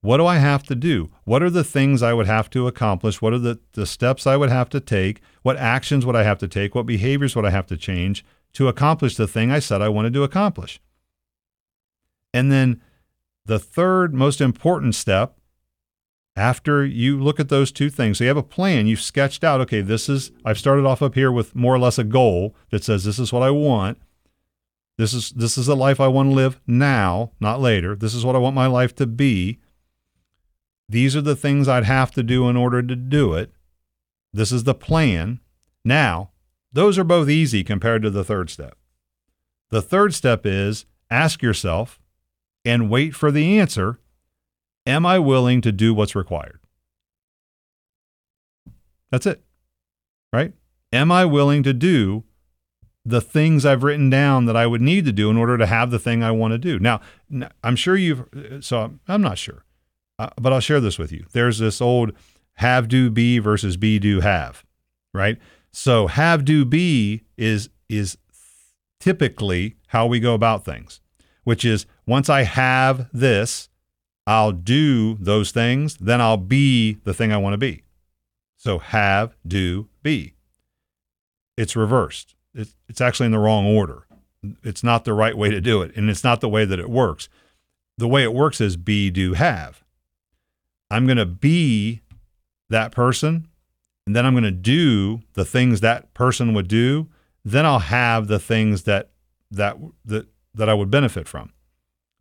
What 0.02 0.18
do 0.18 0.26
I 0.26 0.38
have 0.38 0.64
to 0.64 0.76
do? 0.76 1.12
What 1.26 1.44
are 1.44 1.50
the 1.50 1.64
things 1.64 2.02
I 2.02 2.14
would 2.14 2.26
have 2.26 2.50
to 2.52 2.68
accomplish? 2.68 3.22
What 3.22 3.34
are 3.34 3.40
the, 3.40 3.60
the 3.74 3.86
steps 3.86 4.26
I 4.26 4.38
would 4.38 4.50
have 4.50 4.70
to 4.70 4.80
take? 4.80 5.22
What 5.42 5.58
actions 5.58 6.06
would 6.06 6.16
I 6.16 6.24
have 6.24 6.40
to 6.40 6.48
take? 6.48 6.74
What 6.74 6.86
behaviors 6.86 7.36
would 7.36 7.46
I 7.46 7.50
have 7.50 7.68
to 7.68 7.78
change 7.78 8.26
to 8.54 8.68
accomplish 8.68 9.16
the 9.16 9.28
thing 9.28 9.52
I 9.52 9.60
said 9.60 9.82
I 9.82 9.90
wanted 9.90 10.14
to 10.14 10.24
accomplish? 10.24 10.80
And 12.34 12.52
then 12.52 12.82
the 13.46 13.60
third 13.60 14.14
most 14.14 14.42
important 14.42 14.96
step 14.96 15.38
after 16.36 16.86
you 16.86 17.22
look 17.22 17.40
at 17.40 17.50
those 17.50 17.72
two 17.72 17.90
things, 17.90 18.18
so 18.18 18.24
you 18.24 18.28
have 18.30 18.38
a 18.38 18.44
plan, 18.44 18.88
you've 18.88 19.02
sketched 19.02 19.44
out, 19.44 19.60
okay, 19.62 19.82
this 19.82 20.08
is, 20.08 20.32
I've 20.46 20.60
started 20.60 20.86
off 20.86 21.02
up 21.02 21.16
here 21.16 21.32
with 21.32 21.56
more 21.56 21.76
or 21.76 21.80
less 21.80 21.98
a 21.98 22.04
goal 22.04 22.56
that 22.70 22.84
says 22.84 23.04
this 23.04 23.20
is 23.20 23.34
what 23.34 23.44
I 23.44 23.52
want. 23.52 23.98
This 24.98 25.14
is 25.14 25.32
this 25.32 25.58
is 25.58 25.68
the 25.68 25.78
life 25.78 26.02
I 26.02 26.10
want 26.10 26.30
to 26.30 26.36
live 26.36 26.60
now, 26.68 27.32
not 27.40 27.62
later. 27.62 27.96
This 27.96 28.14
is 28.14 28.26
what 28.26 28.36
I 28.36 28.40
want 28.40 28.54
my 28.54 28.68
life 28.68 28.94
to 28.96 29.08
be. 29.08 29.60
These 30.90 31.16
are 31.16 31.22
the 31.22 31.38
things 31.38 31.70
I'd 31.70 31.86
have 31.86 32.12
to 32.12 32.24
do 32.24 32.50
in 32.50 32.58
order 32.58 32.82
to 32.82 32.96
do 32.98 33.34
it. 33.34 33.54
This 34.34 34.52
is 34.52 34.66
the 34.66 34.74
plan. 34.74 35.40
Now, 35.86 36.32
those 36.74 36.98
are 36.98 37.06
both 37.06 37.30
easy 37.30 37.64
compared 37.64 38.02
to 38.02 38.10
the 38.10 38.26
third 38.26 38.50
step. 38.50 38.78
The 39.70 39.82
third 39.82 40.14
step 40.14 40.46
is 40.46 40.86
ask 41.10 41.42
yourself, 41.42 41.98
and 42.66 42.90
wait 42.90 43.16
for 43.16 43.32
the 43.32 43.60
answer 43.60 44.00
Am 44.86 45.06
I 45.06 45.20
willing 45.20 45.62
to 45.62 45.72
do 45.72 45.94
what's 45.94 46.16
required? 46.16 46.60
That's 49.12 49.28
it, 49.28 49.44
right? 50.34 50.54
Am 50.92 51.12
I 51.12 51.26
willing 51.26 51.62
to 51.62 51.74
do 51.74 52.24
the 53.06 53.22
things 53.22 53.66
I've 53.66 53.84
written 53.84 54.10
down 54.10 54.46
that 54.46 54.56
I 54.56 54.66
would 54.66 54.82
need 54.82 55.06
to 55.06 55.12
do 55.12 55.30
in 55.30 55.38
order 55.38 55.60
to 55.60 55.68
have 55.68 55.92
the 55.92 56.00
thing 56.00 56.24
I 56.24 56.32
want 56.32 56.54
to 56.54 56.58
do? 56.58 56.80
Now, 56.80 57.02
I'm 57.64 57.76
sure 57.76 57.96
you've, 57.96 58.28
so 58.62 58.96
I'm 59.08 59.22
not 59.22 59.38
sure, 59.38 59.64
uh, 60.18 60.30
but 60.42 60.54
I'll 60.54 60.60
share 60.60 60.82
this 60.82 60.98
with 60.98 61.12
you. 61.12 61.26
There's 61.34 61.60
this 61.60 61.82
old 61.82 62.12
have, 62.56 62.88
do, 62.88 63.12
be 63.12 63.38
versus 63.38 63.78
be, 63.78 64.00
do, 64.00 64.22
have, 64.22 64.66
right? 65.14 65.38
So 65.72 66.08
have, 66.08 66.46
do, 66.46 66.66
be 66.66 67.26
is, 67.38 67.70
is 67.90 68.18
typically 69.00 69.76
how 69.90 70.08
we 70.08 70.20
go 70.20 70.34
about 70.34 70.66
things 70.66 71.00
which 71.50 71.66
is 71.66 71.88
once 72.10 72.28
I 72.28 72.42
have 72.42 73.08
this, 73.14 73.70
I'll 74.26 74.52
do 74.52 75.14
those 75.16 75.52
things, 75.52 75.96
then 75.98 76.20
I'll 76.20 76.38
be 76.38 76.94
the 77.04 77.14
thing 77.14 77.32
I 77.32 77.38
want 77.38 77.54
to 77.54 77.58
be. 77.58 77.84
So 78.58 78.80
have, 78.80 79.36
do, 79.48 79.90
be. 80.02 80.34
It's 81.56 81.76
reversed. 81.76 82.34
It's 82.56 83.00
actually 83.00 83.28
in 83.28 83.32
the 83.32 83.38
wrong 83.38 83.68
order. 83.68 84.08
It's 84.64 84.84
not 84.84 85.06
the 85.06 85.14
right 85.14 85.38
way 85.38 85.52
to 85.52 85.62
do 85.62 85.84
it, 85.84 85.96
and 85.96 86.10
it's 86.10 86.24
not 86.24 86.42
the 86.42 86.50
way 86.50 86.66
that 86.66 86.80
it 86.80 86.90
works. 86.90 87.30
The 88.00 88.08
way 88.08 88.24
it 88.24 88.34
works 88.34 88.60
is 88.60 88.76
be, 88.76 89.12
do, 89.12 89.34
have. 89.34 89.84
I'm 90.90 91.06
going 91.06 91.18
to 91.18 91.28
be 91.28 92.02
that 92.70 92.92
person, 92.92 93.48
and 94.08 94.16
then 94.16 94.26
I'm 94.26 94.34
going 94.34 94.44
to 94.46 94.52
do 94.52 95.22
the 95.34 95.46
things 95.46 95.82
that 95.82 96.12
person 96.16 96.56
would 96.56 96.68
do. 96.68 97.08
Then 97.46 97.68
I'll 97.68 97.80
have 97.80 98.28
the 98.28 98.40
things 98.40 98.84
that 98.84 99.12
that 99.52 99.78
that 100.06 100.28
that 100.56 100.70
I 100.70 100.74
would 100.74 100.90
benefit 100.90 101.28
from. 101.28 101.52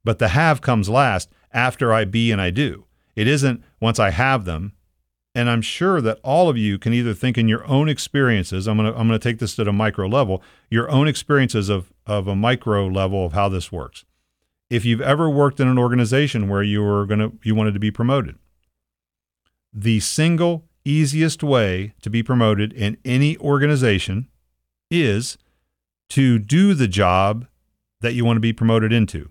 But 0.08 0.20
the 0.20 0.28
have 0.28 0.62
comes 0.62 0.88
last 0.88 1.28
after 1.52 1.92
I 1.92 2.06
be 2.06 2.32
and 2.32 2.40
I 2.40 2.48
do. 2.48 2.86
It 3.14 3.26
isn't 3.26 3.62
once 3.78 3.98
I 3.98 4.08
have 4.08 4.46
them. 4.46 4.72
And 5.34 5.50
I'm 5.50 5.60
sure 5.60 6.00
that 6.00 6.18
all 6.24 6.48
of 6.48 6.56
you 6.56 6.78
can 6.78 6.94
either 6.94 7.12
think 7.12 7.36
in 7.36 7.46
your 7.46 7.66
own 7.66 7.90
experiences, 7.90 8.66
I'm 8.66 8.78
going 8.78 8.90
to 8.90 8.98
I'm 8.98 9.06
going 9.06 9.20
to 9.20 9.22
take 9.22 9.38
this 9.38 9.54
to 9.56 9.68
a 9.68 9.72
micro 9.74 10.06
level, 10.06 10.42
your 10.70 10.90
own 10.90 11.08
experiences 11.08 11.68
of 11.68 11.92
of 12.06 12.26
a 12.26 12.34
micro 12.34 12.86
level 12.86 13.26
of 13.26 13.34
how 13.34 13.50
this 13.50 13.70
works. 13.70 14.06
If 14.70 14.86
you've 14.86 15.02
ever 15.02 15.28
worked 15.28 15.60
in 15.60 15.68
an 15.68 15.76
organization 15.76 16.48
where 16.48 16.62
you 16.62 16.82
were 16.82 17.04
going 17.04 17.20
to 17.20 17.32
you 17.42 17.54
wanted 17.54 17.74
to 17.74 17.78
be 17.78 17.90
promoted, 17.90 18.36
the 19.74 20.00
single 20.00 20.64
easiest 20.86 21.42
way 21.42 21.92
to 22.00 22.08
be 22.08 22.22
promoted 22.22 22.72
in 22.72 22.96
any 23.04 23.36
organization 23.36 24.30
is 24.90 25.36
to 26.08 26.38
do 26.38 26.72
the 26.72 26.88
job 26.88 27.46
that 28.00 28.14
you 28.14 28.24
want 28.24 28.38
to 28.38 28.40
be 28.40 28.54
promoted 28.54 28.90
into. 28.90 29.28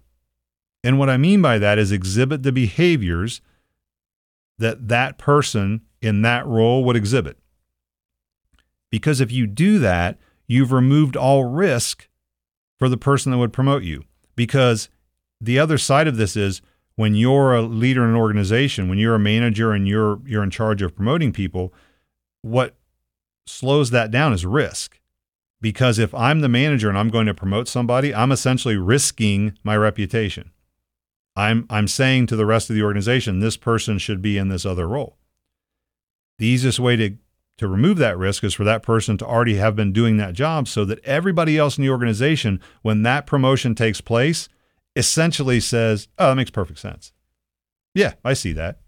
And 0.88 0.98
what 0.98 1.10
I 1.10 1.18
mean 1.18 1.42
by 1.42 1.60
that 1.60 1.78
is 1.78 1.92
exhibit 1.92 2.44
the 2.44 2.54
behaviors 2.54 3.42
that 4.58 4.88
that 4.88 5.18
person 5.18 5.82
in 6.02 6.22
that 6.22 6.48
role 6.48 6.86
would 6.86 6.96
exhibit. 6.96 7.38
Because 8.90 9.20
if 9.20 9.30
you 9.30 9.48
do 9.48 9.80
that, 9.80 10.18
you've 10.48 10.72
removed 10.72 11.18
all 11.18 11.44
risk 11.44 12.08
for 12.80 12.88
the 12.88 12.96
person 12.96 13.34
that 13.34 13.38
would 13.38 13.52
promote 13.52 13.84
you. 13.84 14.06
Because 14.38 14.88
the 15.42 15.60
other 15.60 15.78
side 15.78 16.08
of 16.08 16.16
this 16.16 16.38
is 16.38 16.62
when 16.96 17.16
you're 17.16 17.54
a 17.54 17.64
leader 17.64 18.06
in 18.06 18.12
an 18.12 18.16
organization, 18.16 18.88
when 18.88 18.98
you're 18.98 19.16
a 19.16 19.20
manager 19.20 19.74
and 19.74 19.90
you're 19.90 20.22
you're 20.26 20.42
in 20.42 20.52
charge 20.52 20.82
of 20.82 20.96
promoting 20.96 21.34
people, 21.34 21.74
what 22.44 22.78
slows 23.46 23.90
that 23.90 24.10
down 24.10 24.32
is 24.32 24.46
risk. 24.46 25.02
Because 25.60 26.00
if 26.00 26.16
I'm 26.16 26.40
the 26.40 26.48
manager 26.48 26.88
and 26.88 26.98
I'm 26.98 27.10
going 27.10 27.28
to 27.28 27.34
promote 27.34 27.68
somebody, 27.68 28.16
I'm 28.16 28.32
essentially 28.32 28.78
risking 28.78 29.58
my 29.66 29.76
reputation. 29.76 30.54
I'm 31.38 31.68
I'm 31.70 31.88
saying 31.88 32.28
to 32.28 32.36
the 32.36 32.48
rest 32.48 32.70
of 32.70 32.76
the 32.76 32.82
organization, 32.82 33.40
this 33.40 33.58
person 33.58 34.00
should 34.00 34.24
be 34.24 34.40
in 34.40 34.50
this 34.50 34.66
other 34.66 34.88
role. 34.88 35.18
The 36.40 36.48
easiest 36.48 36.80
way 36.80 36.96
to 36.96 37.18
to 37.60 37.68
remove 37.68 37.98
that 38.00 38.18
risk 38.18 38.44
is 38.44 38.56
for 38.56 38.64
that 38.64 38.84
person 38.84 39.18
to 39.20 39.26
already 39.26 39.56
have 39.56 39.76
been 39.76 39.94
doing 39.94 40.18
that 40.18 40.34
job 40.34 40.68
so 40.68 40.84
that 40.86 41.04
everybody 41.04 41.58
else 41.58 41.78
in 41.78 41.84
the 41.84 41.90
organization, 41.90 42.60
when 42.82 43.04
that 43.04 43.26
promotion 43.26 43.74
takes 43.76 44.02
place, 44.02 44.50
essentially 44.96 45.60
says, 45.60 46.08
Oh, 46.18 46.30
that 46.30 46.36
makes 46.36 46.52
perfect 46.52 46.80
sense. 46.80 47.14
Yeah, 47.94 48.14
I 48.24 48.34
see 48.34 48.54
that. 48.54 48.80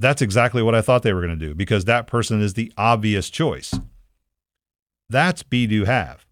That's 0.00 0.22
exactly 0.22 0.62
what 0.62 0.74
I 0.74 0.80
thought 0.80 1.02
they 1.02 1.12
were 1.12 1.22
going 1.22 1.38
to 1.38 1.46
do 1.46 1.54
because 1.54 1.84
that 1.84 2.06
person 2.06 2.40
is 2.40 2.54
the 2.54 2.72
obvious 2.76 3.30
choice. 3.30 3.74
That's 5.08 5.42
be 5.42 5.66
do 5.66 5.84
have. 5.84 6.26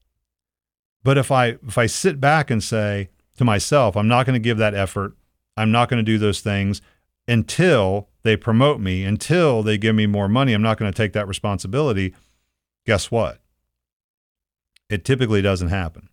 But 1.02 1.18
if 1.18 1.30
I 1.30 1.56
if 1.66 1.78
I 1.78 1.87
sit 1.87 2.20
back 2.20 2.50
and 2.50 2.62
say 2.62 3.11
to 3.38 3.44
myself, 3.44 3.96
I'm 3.96 4.09
not 4.09 4.26
going 4.26 4.35
to 4.35 4.40
give 4.40 4.59
that 4.59 4.74
effort, 4.74 5.15
I'm 5.57 5.73
not 5.73 5.88
going 5.88 6.05
to 6.05 6.12
do 6.12 6.19
those 6.19 6.40
things 6.40 6.83
until 7.29 8.09
they 8.23 8.37
promote 8.37 8.81
me, 8.81 9.05
until 9.05 9.62
they 9.62 9.79
give 9.79 9.95
me 9.95 10.07
more 10.07 10.29
money, 10.29 10.53
I'm 10.53 10.62
not 10.62 10.79
going 10.79 10.92
to 10.92 10.97
take 10.97 11.12
that 11.14 11.29
responsibility. 11.29 12.14
Guess 12.85 13.11
what? 13.11 13.40
It 14.88 15.05
typically 15.05 15.42
doesn't 15.42 15.69
happen. 15.69 16.09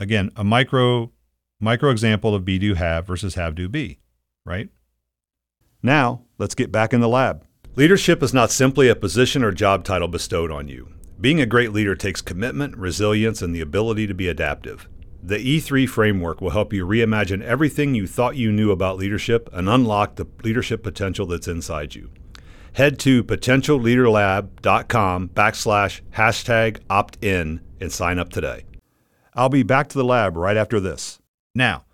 Again, 0.00 0.30
a 0.34 0.42
micro 0.42 1.12
micro 1.60 1.90
example 1.90 2.34
of 2.34 2.44
be 2.44 2.58
do 2.58 2.74
have 2.74 3.06
versus 3.06 3.36
have 3.36 3.54
do 3.54 3.68
be, 3.68 4.00
right? 4.44 4.68
Now, 5.82 6.22
let's 6.38 6.56
get 6.56 6.72
back 6.72 6.92
in 6.92 7.00
the 7.00 7.08
lab. 7.08 7.44
Leadership 7.76 8.22
is 8.22 8.34
not 8.34 8.50
simply 8.50 8.88
a 8.88 8.96
position 8.96 9.44
or 9.44 9.52
job 9.52 9.84
title 9.84 10.08
bestowed 10.08 10.50
on 10.50 10.66
you. 10.66 10.88
Being 11.20 11.40
a 11.40 11.46
great 11.46 11.72
leader 11.72 11.94
takes 11.94 12.20
commitment, 12.20 12.76
resilience, 12.76 13.42
and 13.42 13.54
the 13.54 13.60
ability 13.60 14.08
to 14.08 14.14
be 14.14 14.28
adaptive. 14.28 14.88
The 15.24 15.38
E3 15.38 15.88
framework 15.88 16.40
will 16.40 16.50
help 16.50 16.72
you 16.72 16.84
reimagine 16.84 17.42
everything 17.42 17.94
you 17.94 18.08
thought 18.08 18.34
you 18.34 18.50
knew 18.50 18.72
about 18.72 18.96
leadership 18.96 19.48
and 19.52 19.68
unlock 19.68 20.16
the 20.16 20.26
leadership 20.42 20.82
potential 20.82 21.26
that's 21.26 21.46
inside 21.46 21.94
you. 21.94 22.10
Head 22.72 22.98
to 23.00 23.22
potentialleaderlab.com 23.22 25.28
backslash 25.28 26.00
hashtag 26.14 26.80
opt 26.90 27.22
in 27.22 27.60
and 27.80 27.92
sign 27.92 28.18
up 28.18 28.30
today. 28.30 28.64
I'll 29.34 29.48
be 29.48 29.62
back 29.62 29.88
to 29.90 29.98
the 29.98 30.04
lab 30.04 30.36
right 30.36 30.56
after 30.56 30.80
this. 30.80 31.20
Now, 31.54 31.84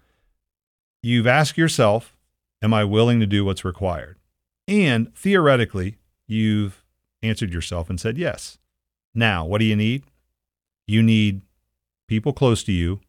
you've 1.03 1.27
asked 1.27 1.59
yourself, 1.59 2.17
Am 2.63 2.73
I 2.73 2.85
willing 2.85 3.21
to 3.21 3.27
do 3.27 3.45
what's 3.45 3.65
required? 3.65 4.17
And 4.67 5.15
theoretically, 5.15 5.99
you've 6.27 6.83
answered 7.23 7.53
yourself 7.53 7.91
and 7.91 8.01
said 8.01 8.19
yes. 8.19 8.59
Now, 9.15 9.45
what 9.45 9.59
do 9.59 9.65
you 9.65 9.77
need? 9.77 10.05
You 10.87 11.03
need 11.03 11.43
people 12.09 12.33
close 12.33 12.65
to 12.65 12.73
you 12.73 13.01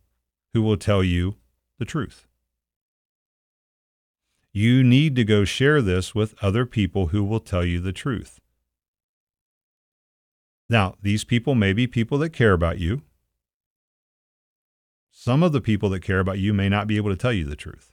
who 0.54 0.62
will 0.62 0.78
tell 0.78 1.04
you 1.04 1.36
the 1.78 1.86
truth. 1.86 2.28
You 4.52 4.84
need 4.84 5.16
to 5.16 5.24
go 5.24 5.46
share 5.46 5.82
this 5.82 6.16
with 6.16 6.36
other 6.42 6.66
people 6.66 7.08
who 7.08 7.24
will 7.24 7.40
tell 7.40 7.64
you 7.64 7.80
the 7.80 7.94
truth. 7.94 8.40
Now, 10.70 10.96
these 11.02 11.24
people 11.24 11.56
may 11.56 11.74
be 11.74 11.88
people 11.88 12.18
that 12.20 12.32
care 12.32 12.54
about 12.54 12.80
you. 12.80 13.02
Some 15.12 15.44
of 15.44 15.52
the 15.52 15.62
people 15.62 15.90
that 15.90 16.02
care 16.02 16.20
about 16.20 16.40
you 16.40 16.54
may 16.54 16.70
not 16.70 16.88
be 16.88 16.98
able 16.98 17.10
to 17.10 17.18
tell 17.18 17.34
you 17.34 17.46
the 17.46 17.56
truth. 17.56 17.92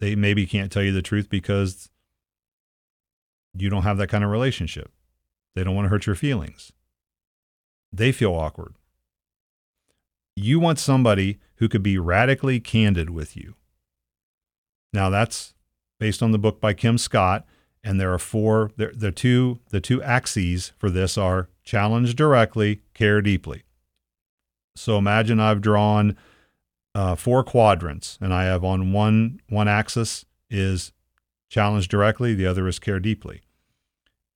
They 0.00 0.14
maybe 0.14 0.46
can't 0.46 0.72
tell 0.72 0.82
you 0.82 0.92
the 0.92 1.02
truth 1.02 1.28
because 1.28 1.90
you 3.52 3.70
don't 3.70 3.82
have 3.82 3.98
that 3.98 4.08
kind 4.08 4.24
of 4.24 4.30
relationship. 4.30 4.90
They 5.54 5.62
don't 5.62 5.74
want 5.74 5.86
to 5.86 5.90
hurt 5.90 6.06
your 6.06 6.16
feelings. 6.16 6.72
They 7.92 8.10
feel 8.10 8.34
awkward. 8.34 8.74
You 10.36 10.58
want 10.58 10.78
somebody 10.78 11.38
who 11.56 11.68
could 11.68 11.82
be 11.82 11.98
radically 11.98 12.60
candid 12.60 13.10
with 13.10 13.36
you. 13.36 13.54
Now 14.92 15.10
that's 15.10 15.54
based 15.98 16.22
on 16.22 16.32
the 16.32 16.38
book 16.38 16.60
by 16.60 16.74
Kim 16.74 16.98
Scott, 16.98 17.46
and 17.82 18.00
there 18.00 18.12
are 18.12 18.18
four. 18.18 18.70
The, 18.76 18.88
the 18.88 19.12
two 19.12 19.60
the 19.70 19.80
two 19.80 20.02
axes 20.02 20.72
for 20.78 20.90
this 20.90 21.16
are 21.16 21.48
challenge 21.62 22.14
directly, 22.16 22.82
care 22.94 23.20
deeply. 23.20 23.62
So 24.76 24.98
imagine 24.98 25.38
I've 25.38 25.60
drawn 25.60 26.16
uh, 26.94 27.14
four 27.14 27.44
quadrants, 27.44 28.18
and 28.20 28.34
I 28.34 28.44
have 28.44 28.64
on 28.64 28.92
one 28.92 29.40
one 29.48 29.68
axis 29.68 30.24
is 30.50 30.92
challenge 31.48 31.88
directly, 31.88 32.34
the 32.34 32.46
other 32.46 32.66
is 32.66 32.78
care 32.78 33.00
deeply. 33.00 33.42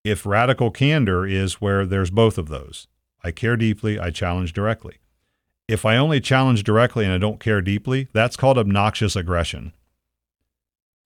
If 0.04 0.24
radical 0.24 0.70
candor 0.70 1.26
is 1.26 1.61
where 1.61 1.84
there's 1.84 2.11
both 2.11 2.38
of 2.38 2.48
those, 2.48 2.87
I 3.24 3.32
care 3.32 3.56
deeply, 3.56 3.98
I 3.98 4.11
challenge 4.11 4.52
directly. 4.52 4.98
If 5.68 5.85
I 5.85 5.98
only 5.98 6.20
challenge 6.20 6.64
directly 6.64 7.04
and 7.04 7.12
I 7.12 7.18
don't 7.18 7.40
care 7.40 7.61
deeply, 7.61 8.09
that's 8.14 8.37
called 8.37 8.57
obnoxious 8.57 9.14
aggression. 9.14 9.74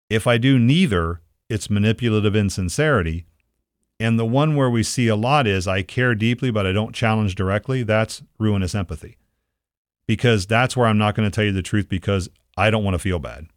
If 0.08 0.28
I 0.28 0.38
do 0.38 0.60
neither, 0.60 1.22
it's 1.50 1.70
manipulative 1.70 2.36
insincerity. 2.36 3.26
And 4.00 4.20
the 4.20 4.26
one 4.26 4.56
where 4.56 4.70
we 4.70 4.84
see 4.84 5.08
a 5.08 5.16
lot 5.16 5.48
is 5.48 5.68
I 5.68 5.82
care 5.82 6.14
deeply, 6.14 6.52
but 6.52 6.68
I 6.68 6.72
don't 6.72 6.94
challenge 6.94 7.34
directly. 7.34 7.82
That's 7.82 8.22
ruinous 8.38 8.76
empathy. 8.76 9.18
Because 10.06 10.46
that's 10.46 10.78
where 10.78 10.88
I'm 10.88 10.98
not 10.98 11.16
going 11.16 11.30
to 11.30 11.34
tell 11.34 11.44
you 11.44 11.52
the 11.52 11.62
truth 11.62 11.90
because 11.90 12.30
I 12.56 12.70
don't 12.70 12.84
want 12.84 12.96
to 12.96 13.00
feel 13.00 13.20
bad. 13.20 13.48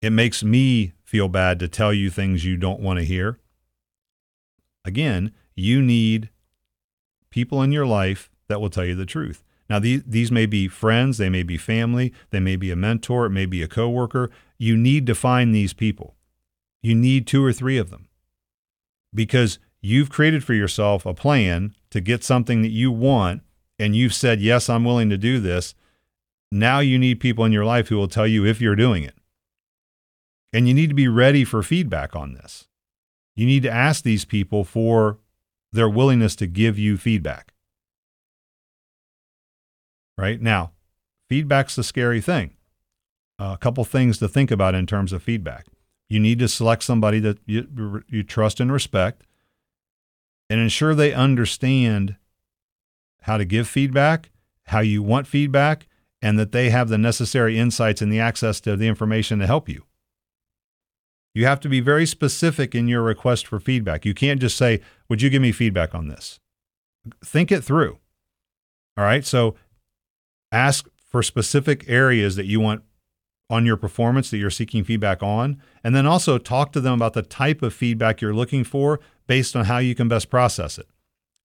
It 0.00 0.10
makes 0.10 0.44
me 0.44 0.92
feel 1.02 1.28
bad 1.28 1.58
to 1.60 1.68
tell 1.68 1.92
you 1.92 2.10
things 2.10 2.44
you 2.44 2.56
don't 2.56 2.80
want 2.80 2.98
to 2.98 3.04
hear. 3.04 3.38
Again, 4.84 5.32
you 5.54 5.82
need 5.82 6.28
people 7.30 7.62
in 7.62 7.72
your 7.72 7.86
life 7.86 8.30
that 8.48 8.60
will 8.60 8.70
tell 8.70 8.84
you 8.84 8.94
the 8.94 9.06
truth. 9.06 9.42
Now, 9.68 9.78
these, 9.78 10.02
these 10.06 10.30
may 10.30 10.46
be 10.46 10.68
friends, 10.68 11.18
they 11.18 11.28
may 11.28 11.42
be 11.42 11.56
family, 11.56 12.12
they 12.30 12.40
may 12.40 12.56
be 12.56 12.70
a 12.70 12.76
mentor, 12.76 13.26
it 13.26 13.30
may 13.30 13.46
be 13.46 13.62
a 13.62 13.68
coworker. 13.68 14.30
You 14.58 14.76
need 14.76 15.06
to 15.06 15.14
find 15.14 15.54
these 15.54 15.72
people. 15.72 16.14
You 16.82 16.94
need 16.94 17.26
two 17.26 17.44
or 17.44 17.52
three 17.52 17.78
of 17.78 17.90
them 17.90 18.08
because 19.12 19.58
you've 19.80 20.10
created 20.10 20.44
for 20.44 20.54
yourself 20.54 21.04
a 21.04 21.14
plan 21.14 21.74
to 21.90 22.00
get 22.00 22.22
something 22.22 22.62
that 22.62 22.70
you 22.70 22.92
want, 22.92 23.42
and 23.78 23.96
you've 23.96 24.14
said, 24.14 24.40
Yes, 24.40 24.68
I'm 24.70 24.84
willing 24.84 25.10
to 25.10 25.18
do 25.18 25.40
this. 25.40 25.74
Now 26.52 26.78
you 26.78 26.98
need 26.98 27.18
people 27.18 27.44
in 27.44 27.52
your 27.52 27.64
life 27.64 27.88
who 27.88 27.96
will 27.96 28.08
tell 28.08 28.26
you 28.26 28.46
if 28.46 28.60
you're 28.60 28.76
doing 28.76 29.02
it. 29.02 29.14
And 30.52 30.68
you 30.68 30.74
need 30.74 30.88
to 30.88 30.94
be 30.94 31.08
ready 31.08 31.44
for 31.44 31.62
feedback 31.62 32.14
on 32.14 32.34
this. 32.34 32.68
You 33.34 33.46
need 33.46 33.64
to 33.64 33.70
ask 33.70 34.04
these 34.04 34.24
people 34.24 34.64
for 34.64 35.18
their 35.72 35.88
willingness 35.88 36.36
to 36.36 36.46
give 36.46 36.78
you 36.78 36.96
feedback 36.96 37.52
right? 40.16 40.40
Now, 40.40 40.72
feedback's 41.28 41.78
a 41.78 41.84
scary 41.84 42.20
thing. 42.20 42.52
Uh, 43.38 43.52
a 43.54 43.58
couple 43.58 43.84
things 43.84 44.18
to 44.18 44.28
think 44.28 44.50
about 44.50 44.74
in 44.74 44.86
terms 44.86 45.12
of 45.12 45.22
feedback. 45.22 45.66
You 46.08 46.20
need 46.20 46.38
to 46.38 46.48
select 46.48 46.82
somebody 46.84 47.20
that 47.20 47.38
you, 47.44 48.02
you 48.08 48.22
trust 48.22 48.60
and 48.60 48.72
respect 48.72 49.24
and 50.48 50.60
ensure 50.60 50.94
they 50.94 51.12
understand 51.12 52.16
how 53.22 53.36
to 53.36 53.44
give 53.44 53.68
feedback, 53.68 54.30
how 54.66 54.80
you 54.80 55.02
want 55.02 55.26
feedback, 55.26 55.86
and 56.22 56.38
that 56.38 56.52
they 56.52 56.70
have 56.70 56.88
the 56.88 56.96
necessary 56.96 57.58
insights 57.58 58.00
and 58.00 58.12
the 58.12 58.20
access 58.20 58.60
to 58.60 58.76
the 58.76 58.88
information 58.88 59.38
to 59.40 59.46
help 59.46 59.68
you. 59.68 59.84
You 61.34 61.44
have 61.44 61.60
to 61.60 61.68
be 61.68 61.80
very 61.80 62.06
specific 62.06 62.74
in 62.74 62.88
your 62.88 63.02
request 63.02 63.46
for 63.46 63.60
feedback. 63.60 64.06
You 64.06 64.14
can't 64.14 64.40
just 64.40 64.56
say, 64.56 64.80
Would 65.10 65.20
you 65.20 65.28
give 65.28 65.42
me 65.42 65.52
feedback 65.52 65.94
on 65.94 66.08
this? 66.08 66.40
Think 67.22 67.52
it 67.52 67.62
through. 67.62 67.98
All 68.96 69.04
right. 69.04 69.24
So 69.24 69.54
ask 70.56 70.88
for 71.04 71.22
specific 71.22 71.84
areas 71.88 72.36
that 72.36 72.46
you 72.46 72.60
want 72.60 72.82
on 73.48 73.64
your 73.64 73.76
performance 73.76 74.30
that 74.30 74.38
you're 74.38 74.50
seeking 74.50 74.84
feedback 74.84 75.22
on. 75.22 75.62
And 75.84 75.94
then 75.94 76.06
also 76.06 76.38
talk 76.38 76.72
to 76.72 76.80
them 76.80 76.94
about 76.94 77.12
the 77.12 77.22
type 77.22 77.62
of 77.62 77.74
feedback 77.74 78.20
you're 78.20 78.34
looking 78.34 78.64
for 78.64 79.00
based 79.26 79.54
on 79.54 79.66
how 79.66 79.78
you 79.78 79.94
can 79.94 80.08
best 80.08 80.30
process 80.30 80.78
it. 80.78 80.88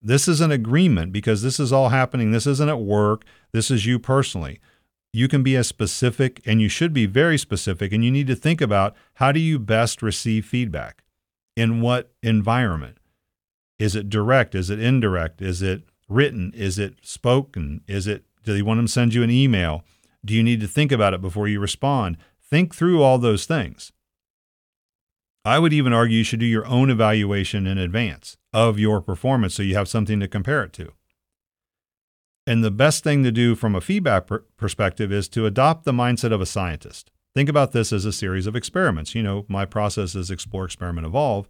This 0.02 0.28
is 0.28 0.42
an 0.42 0.52
agreement 0.52 1.12
because 1.12 1.44
this 1.44 1.60
is 1.60 1.72
all 1.72 1.90
happening. 1.90 2.32
This 2.32 2.48
isn't 2.48 2.70
at 2.70 2.82
work. 2.82 3.24
This 3.52 3.70
is 3.70 3.86
you 3.86 4.00
personally. 4.00 4.60
You 5.14 5.28
can 5.28 5.44
be 5.44 5.56
as 5.56 5.68
specific 5.68 6.42
and 6.46 6.60
you 6.60 6.70
should 6.70 6.94
be 6.94 7.06
very 7.06 7.38
specific. 7.38 7.94
And 7.94 8.04
you 8.04 8.10
need 8.10 8.28
to 8.28 8.36
think 8.36 8.62
about 8.62 8.96
how 9.16 9.32
do 9.32 9.40
you 9.40 9.60
best 9.60 10.02
receive 10.02 10.46
feedback? 10.46 11.04
In 11.56 11.82
what 11.82 12.12
environment? 12.24 12.98
Is 13.78 13.96
it 13.96 14.10
direct? 14.10 14.56
Is 14.56 14.70
it 14.70 14.80
indirect? 14.80 15.42
Is 15.42 15.62
it 15.62 15.84
written? 16.08 16.52
Is 16.56 16.80
it 16.80 16.96
spoken? 17.04 17.82
Is 17.88 18.08
it 18.08 18.24
do 18.44 18.56
you 18.56 18.66
want 18.66 18.80
them 18.80 18.88
to 18.88 18.92
send 18.92 19.14
you 19.14 19.24
an 19.24 19.32
email? 19.32 19.84
Do 20.24 20.34
you 20.34 20.44
need 20.44 20.62
to 20.62 20.68
think 20.68 20.92
about 20.92 21.14
it 21.14 21.22
before 21.22 21.48
you 21.48 21.60
respond? 21.60 22.18
Think 22.50 22.76
through 22.76 23.02
all 23.02 23.18
those 23.18 23.46
things. 23.46 23.92
I 25.44 25.58
would 25.58 25.74
even 25.74 25.94
argue 25.94 26.20
you 26.20 26.24
should 26.24 26.40
do 26.40 26.46
your 26.46 26.68
own 26.68 26.90
evaluation 26.90 27.66
in 27.66 27.78
advance 27.78 28.38
of 28.54 28.78
your 28.78 29.02
performance 29.02 29.56
so 29.56 29.64
you 29.64 29.76
have 29.76 29.88
something 29.88 30.20
to 30.20 30.28
compare 30.28 30.64
it 30.64 30.74
to. 30.74 30.92
And 32.46 32.64
the 32.64 32.72
best 32.72 33.04
thing 33.04 33.24
to 33.24 33.32
do 33.32 33.56
from 33.56 33.76
a 33.76 33.82
feedback 33.82 34.28
per- 34.28 34.44
perspective 34.58 35.12
is 35.12 35.28
to 35.30 35.46
adopt 35.46 35.86
the 35.86 35.92
mindset 35.92 36.32
of 36.32 36.42
a 36.42 36.46
scientist. 36.46 37.12
Think 37.34 37.50
about 37.50 37.72
this 37.72 37.94
as 37.94 38.06
a 38.06 38.12
series 38.12 38.46
of 38.46 38.56
experiments. 38.56 39.16
You 39.16 39.24
know, 39.24 39.46
my 39.48 39.66
process 39.66 40.16
is 40.16 40.30
explore, 40.30 40.66
experiment, 40.66 41.08
evolve. 41.08 41.48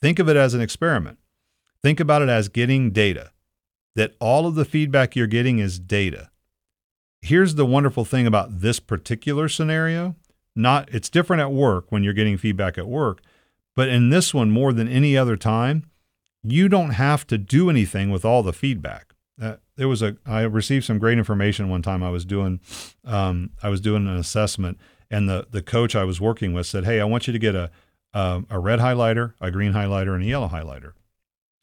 Think 0.00 0.18
of 0.18 0.28
it 0.28 0.36
as 0.36 0.54
an 0.54 0.60
experiment. 0.60 1.18
Think 1.82 1.98
about 1.98 2.22
it 2.22 2.28
as 2.28 2.48
getting 2.48 2.90
data, 2.90 3.30
that 3.94 4.14
all 4.20 4.46
of 4.46 4.54
the 4.54 4.64
feedback 4.64 5.14
you're 5.14 5.26
getting 5.26 5.58
is 5.58 5.78
data. 5.78 6.30
Here's 7.20 7.54
the 7.54 7.66
wonderful 7.66 8.04
thing 8.04 8.26
about 8.26 8.60
this 8.60 8.80
particular 8.80 9.48
scenario. 9.48 10.16
Not 10.56 10.92
it's 10.92 11.08
different 11.08 11.40
at 11.40 11.52
work 11.52 11.90
when 11.90 12.04
you're 12.04 12.12
getting 12.12 12.36
feedback 12.36 12.78
at 12.78 12.86
work, 12.86 13.22
but 13.74 13.88
in 13.88 14.10
this 14.10 14.32
one 14.32 14.50
more 14.50 14.72
than 14.72 14.88
any 14.88 15.16
other 15.16 15.36
time, 15.36 15.84
you 16.42 16.68
don't 16.68 16.90
have 16.90 17.26
to 17.28 17.38
do 17.38 17.70
anything 17.70 18.10
with 18.10 18.24
all 18.24 18.42
the 18.42 18.52
feedback. 18.52 19.14
Uh, 19.40 19.56
there 19.76 19.88
was 19.88 20.02
a 20.02 20.16
I 20.24 20.42
received 20.42 20.84
some 20.84 20.98
great 20.98 21.18
information 21.18 21.68
one 21.68 21.82
time. 21.82 22.02
I 22.02 22.10
was 22.10 22.24
doing 22.24 22.60
um, 23.04 23.50
I 23.62 23.68
was 23.68 23.80
doing 23.80 24.06
an 24.06 24.16
assessment, 24.16 24.78
and 25.10 25.28
the 25.28 25.46
the 25.50 25.62
coach 25.62 25.96
I 25.96 26.04
was 26.04 26.20
working 26.20 26.52
with 26.52 26.66
said, 26.66 26.84
"Hey, 26.84 27.00
I 27.00 27.04
want 27.04 27.26
you 27.26 27.32
to 27.32 27.38
get 27.38 27.54
a 27.54 27.70
um, 28.12 28.46
a 28.48 28.60
red 28.60 28.78
highlighter, 28.78 29.34
a 29.40 29.50
green 29.50 29.72
highlighter, 29.72 30.14
and 30.14 30.22
a 30.22 30.26
yellow 30.26 30.48
highlighter, 30.48 30.92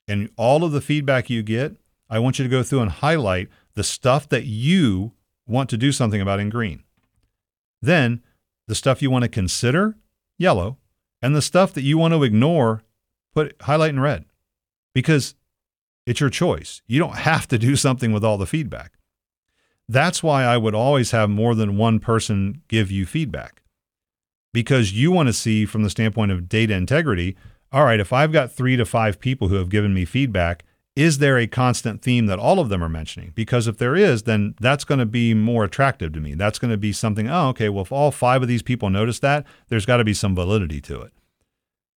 and 0.07 0.29
all 0.35 0.65
of 0.65 0.73
the 0.73 0.81
feedback 0.81 1.29
you 1.29 1.43
get, 1.43 1.77
I 2.11 2.19
want 2.19 2.37
you 2.37 2.43
to 2.43 2.49
go 2.49 2.61
through 2.61 2.81
and 2.81 2.91
highlight 2.91 3.47
the 3.73 3.83
stuff 3.83 4.27
that 4.29 4.45
you 4.45 5.13
want 5.47 5.69
to 5.69 5.77
do 5.77 5.93
something 5.93 6.19
about 6.19 6.41
in 6.41 6.49
green. 6.49 6.83
Then 7.81 8.21
the 8.67 8.75
stuff 8.75 9.01
you 9.01 9.09
want 9.09 9.23
to 9.23 9.29
consider, 9.29 9.95
yellow, 10.37 10.77
and 11.21 11.33
the 11.33 11.41
stuff 11.41 11.73
that 11.73 11.83
you 11.83 11.97
want 11.97 12.13
to 12.13 12.23
ignore, 12.23 12.83
put 13.33 13.55
highlight 13.61 13.91
in 13.91 13.99
red, 14.01 14.25
because 14.93 15.35
it's 16.05 16.19
your 16.19 16.29
choice. 16.29 16.81
You 16.85 16.99
don't 16.99 17.15
have 17.15 17.47
to 17.47 17.57
do 17.57 17.75
something 17.77 18.11
with 18.11 18.25
all 18.25 18.37
the 18.37 18.45
feedback. 18.45 18.93
That's 19.87 20.21
why 20.21 20.43
I 20.43 20.57
would 20.57 20.75
always 20.75 21.11
have 21.11 21.29
more 21.29 21.55
than 21.55 21.77
one 21.77 21.99
person 21.99 22.61
give 22.67 22.91
you 22.91 23.05
feedback 23.05 23.61
because 24.53 24.93
you 24.93 25.11
want 25.11 25.27
to 25.27 25.33
see 25.33 25.65
from 25.65 25.83
the 25.83 25.89
standpoint 25.89 26.31
of 26.31 26.49
data 26.49 26.73
integrity. 26.73 27.37
All 27.71 27.85
right, 27.85 27.99
if 27.99 28.11
I've 28.11 28.31
got 28.33 28.51
three 28.51 28.75
to 28.75 28.85
five 28.85 29.19
people 29.19 29.47
who 29.47 29.55
have 29.55 29.69
given 29.69 29.93
me 29.93 30.05
feedback, 30.05 30.63
is 30.95 31.19
there 31.19 31.37
a 31.37 31.47
constant 31.47 32.01
theme 32.01 32.25
that 32.25 32.39
all 32.39 32.59
of 32.59 32.69
them 32.69 32.83
are 32.83 32.89
mentioning? 32.89 33.31
Because 33.33 33.67
if 33.67 33.77
there 33.77 33.95
is, 33.95 34.23
then 34.23 34.55
that's 34.59 34.83
going 34.83 34.99
to 34.99 35.05
be 35.05 35.33
more 35.33 35.63
attractive 35.63 36.11
to 36.13 36.19
me. 36.19 36.33
That's 36.33 36.59
going 36.59 36.71
to 36.71 36.77
be 36.77 36.91
something, 36.91 37.29
oh, 37.29 37.49
okay, 37.49 37.69
well, 37.69 37.83
if 37.83 37.91
all 37.91 38.11
five 38.11 38.41
of 38.41 38.49
these 38.49 38.61
people 38.61 38.89
notice 38.89 39.19
that, 39.19 39.45
there's 39.69 39.85
got 39.85 39.97
to 39.97 40.03
be 40.03 40.13
some 40.13 40.35
validity 40.35 40.81
to 40.81 41.01
it. 41.01 41.13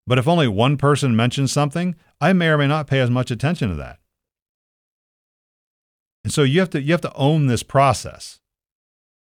But 0.07 0.18
if 0.18 0.28
only 0.28 0.46
one 0.46 0.76
person 0.76 1.16
mentions 1.16 1.50
something, 1.52 1.96
I 2.20 2.33
may 2.33 2.48
or 2.48 2.59
may 2.59 2.66
not 2.68 2.87
pay 2.87 3.00
as 3.00 3.11
much 3.11 3.30
attention 3.30 3.70
to 3.70 3.74
that. 3.76 3.98
And 6.22 6.33
so 6.33 6.42
you 6.42 6.61
have 6.61 6.70
to 6.70 6.80
you 6.80 6.92
have 6.92 7.00
to 7.02 7.14
own 7.14 7.46
this 7.46 7.62
process. 7.62 8.40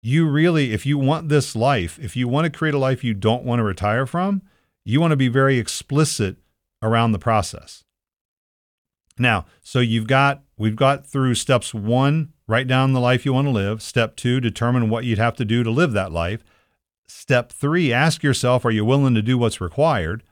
You 0.01 0.27
really 0.27 0.71
if 0.73 0.85
you 0.85 0.97
want 0.97 1.29
this 1.29 1.55
life, 1.55 1.97
if 1.99 2.15
you 2.15 2.27
want 2.27 2.45
to 2.45 2.55
create 2.55 2.75
a 2.75 2.79
life 2.79 3.03
you 3.03 3.13
don't 3.13 3.43
want 3.43 3.59
to 3.59 3.63
retire 3.63 4.05
from, 4.05 4.41
you 4.83 4.99
want 4.99 5.11
to 5.11 5.17
be 5.17 5.27
very 5.27 5.57
explicit 5.57 6.37
around 6.83 7.11
the 7.11 7.19
process. 7.19 7.84
Now, 9.17 9.45
so 9.61 9.79
you've 9.79 10.07
got 10.07 10.43
we've 10.57 10.75
got 10.75 11.07
through 11.07 11.35
steps 11.35 11.73
1, 11.73 12.33
write 12.47 12.67
down 12.67 12.93
the 12.93 12.99
life 12.99 13.25
you 13.25 13.33
want 13.33 13.47
to 13.47 13.51
live, 13.51 13.81
step 13.81 14.15
2, 14.15 14.39
determine 14.39 14.89
what 14.89 15.05
you'd 15.05 15.17
have 15.17 15.35
to 15.37 15.45
do 15.45 15.63
to 15.63 15.71
live 15.71 15.93
that 15.93 16.11
life. 16.11 16.43
Step 17.07 17.51
3, 17.51 17.93
ask 17.93 18.23
yourself 18.23 18.65
are 18.65 18.71
you 18.71 18.83
willing 18.83 19.15
to 19.15 19.21
do 19.21 19.37
what's 19.37 19.61
required? 19.61 20.23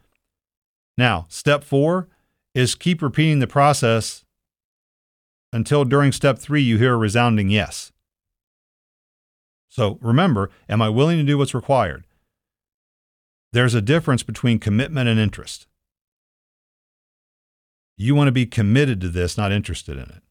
Now, 0.98 1.26
step 1.30 1.64
4 1.64 2.08
is 2.54 2.76
keep 2.76 3.02
repeating 3.02 3.40
the 3.40 3.48
process 3.48 4.24
until 5.52 5.86
during 5.86 6.12
step 6.12 6.40
three 6.40 6.62
you 6.62 6.78
hear 6.78 6.94
a 6.94 6.98
resounding 6.98 7.50
yes. 7.50 7.92
So 9.70 9.98
remember, 10.02 10.50
am 10.68 10.82
I 10.82 10.90
willing 10.90 11.18
to 11.18 11.24
do 11.24 11.38
what's 11.38 11.54
required? 11.54 12.06
There's 13.54 13.76
a 13.76 13.82
difference 13.82 14.24
between 14.24 14.60
commitment 14.60 15.08
and 15.08 15.20
interest. 15.20 15.68
You 18.04 18.16
want 18.16 18.28
to 18.28 18.34
be 18.34 18.46
committed 18.46 19.00
to 19.00 19.08
this, 19.08 19.38
not 19.38 19.54
interested 19.54 19.96
in 19.96 20.04
it. 20.04 20.24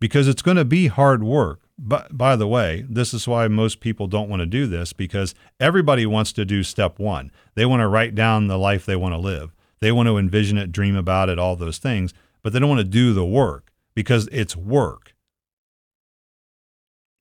Because 0.00 0.26
it's 0.26 0.42
going 0.42 0.56
to 0.56 0.64
be 0.64 0.88
hard 0.88 1.22
work. 1.22 1.60
But 1.78 2.18
by 2.18 2.34
the 2.34 2.48
way, 2.48 2.84
this 2.88 3.14
is 3.14 3.28
why 3.28 3.46
most 3.46 3.78
people 3.78 4.08
don't 4.08 4.28
want 4.28 4.40
to 4.40 4.46
do 4.46 4.66
this 4.66 4.92
because 4.92 5.32
everybody 5.60 6.04
wants 6.04 6.32
to 6.32 6.44
do 6.44 6.64
step 6.64 6.98
one. 6.98 7.30
They 7.54 7.64
want 7.64 7.80
to 7.80 7.86
write 7.86 8.16
down 8.16 8.48
the 8.48 8.58
life 8.58 8.84
they 8.84 8.96
want 8.96 9.14
to 9.14 9.20
live. 9.20 9.54
They 9.78 9.92
want 9.92 10.08
to 10.08 10.18
envision 10.18 10.58
it, 10.58 10.72
dream 10.72 10.96
about 10.96 11.28
it, 11.28 11.38
all 11.38 11.54
those 11.54 11.78
things, 11.78 12.12
but 12.42 12.52
they 12.52 12.58
don't 12.58 12.68
want 12.68 12.80
to 12.80 12.84
do 12.84 13.14
the 13.14 13.24
work 13.24 13.70
because 13.94 14.28
it's 14.32 14.56
work. 14.56 15.14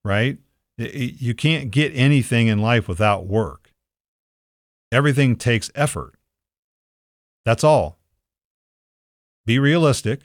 Right? 0.03 0.39
You 0.79 1.35
can't 1.35 1.69
get 1.69 1.91
anything 1.93 2.47
in 2.47 2.57
life 2.57 2.87
without 2.87 3.27
work. 3.27 3.71
Everything 4.91 5.35
takes 5.35 5.69
effort. 5.75 6.15
That's 7.43 7.63
all. 7.63 7.99
Be 9.45 9.59
realistic, 9.59 10.21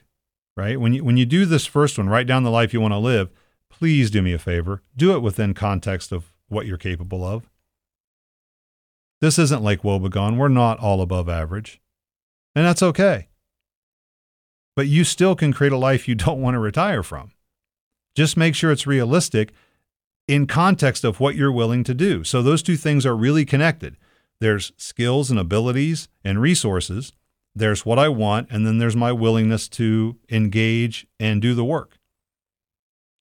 right? 0.57 0.81
When 0.81 0.93
you 0.93 1.05
when 1.05 1.17
you 1.17 1.27
do 1.27 1.47
this 1.47 1.67
first 1.67 1.99
one, 1.99 2.09
write 2.09 2.27
down 2.27 2.43
the 2.43 2.51
life 2.51 2.73
you 2.73 2.81
want 2.81 2.93
to 2.93 2.99
live, 2.99 3.31
please 3.69 4.11
do 4.11 4.23
me 4.23 4.33
a 4.33 4.39
favor. 4.39 4.83
Do 4.97 5.15
it 5.15 5.21
within 5.21 5.55
context 5.55 6.13
of 6.13 6.33
what 6.49 6.67
you're 6.67 6.79
capable 6.79 7.25
of. 7.25 7.49
This 9.21 9.39
isn't 9.39 9.63
like 9.63 9.83
Wobegon. 9.83 10.37
We're 10.37 10.49
not 10.49 10.79
all 10.79 11.03
above 11.03 11.29
average. 11.29 11.81
And 12.55 12.67
that's 12.67 12.83
okay 12.83 13.29
but 14.81 14.87
you 14.87 15.05
still 15.05 15.37
can 15.37 15.53
create 15.53 15.75
a 15.75 15.77
life 15.77 16.09
you 16.09 16.15
don't 16.15 16.41
want 16.41 16.55
to 16.55 16.59
retire 16.59 17.03
from. 17.03 17.33
Just 18.15 18.35
make 18.35 18.55
sure 18.55 18.73
it's 18.73 18.87
realistic 18.87 19.53
in 20.27 20.47
context 20.47 21.05
of 21.05 21.21
what 21.21 21.37
you're 21.37 21.53
willing 21.53 21.85
to 21.85 21.93
do. 21.93 22.25
So 22.25 22.43
those 22.43 22.63
two 22.63 22.77
things 22.77 23.05
are 23.05 23.15
really 23.15 23.45
connected. 23.45 23.99
There's 24.41 24.73
skills 24.79 25.31
and 25.31 25.39
abilities 25.39 26.09
and 26.25 26.41
resources. 26.41 27.13
There's 27.55 27.85
what 27.85 27.99
I 27.99 28.09
want, 28.09 28.49
and 28.51 28.67
then 28.67 28.79
there's 28.79 28.97
my 28.97 29.13
willingness 29.13 29.69
to 29.71 30.17
engage 30.31 31.07
and 31.19 31.43
do 31.43 31.55
the 31.55 31.65
work. 31.65 31.99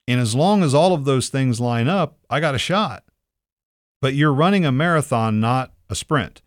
And 0.08 0.20
as 0.20 0.36
long 0.36 0.64
as 0.64 0.74
all 0.74 0.94
of 0.94 1.06
those 1.06 1.30
things 1.30 1.60
line 1.60 1.88
up, 1.88 2.18
I 2.30 2.40
got 2.40 2.56
a 2.56 2.60
shot. 2.60 3.04
But 4.02 4.14
you're 4.14 4.34
running 4.34 4.66
a 4.66 4.72
marathon, 4.72 5.40
not 5.40 5.74
a 5.90 5.96
sprint. 5.96 6.42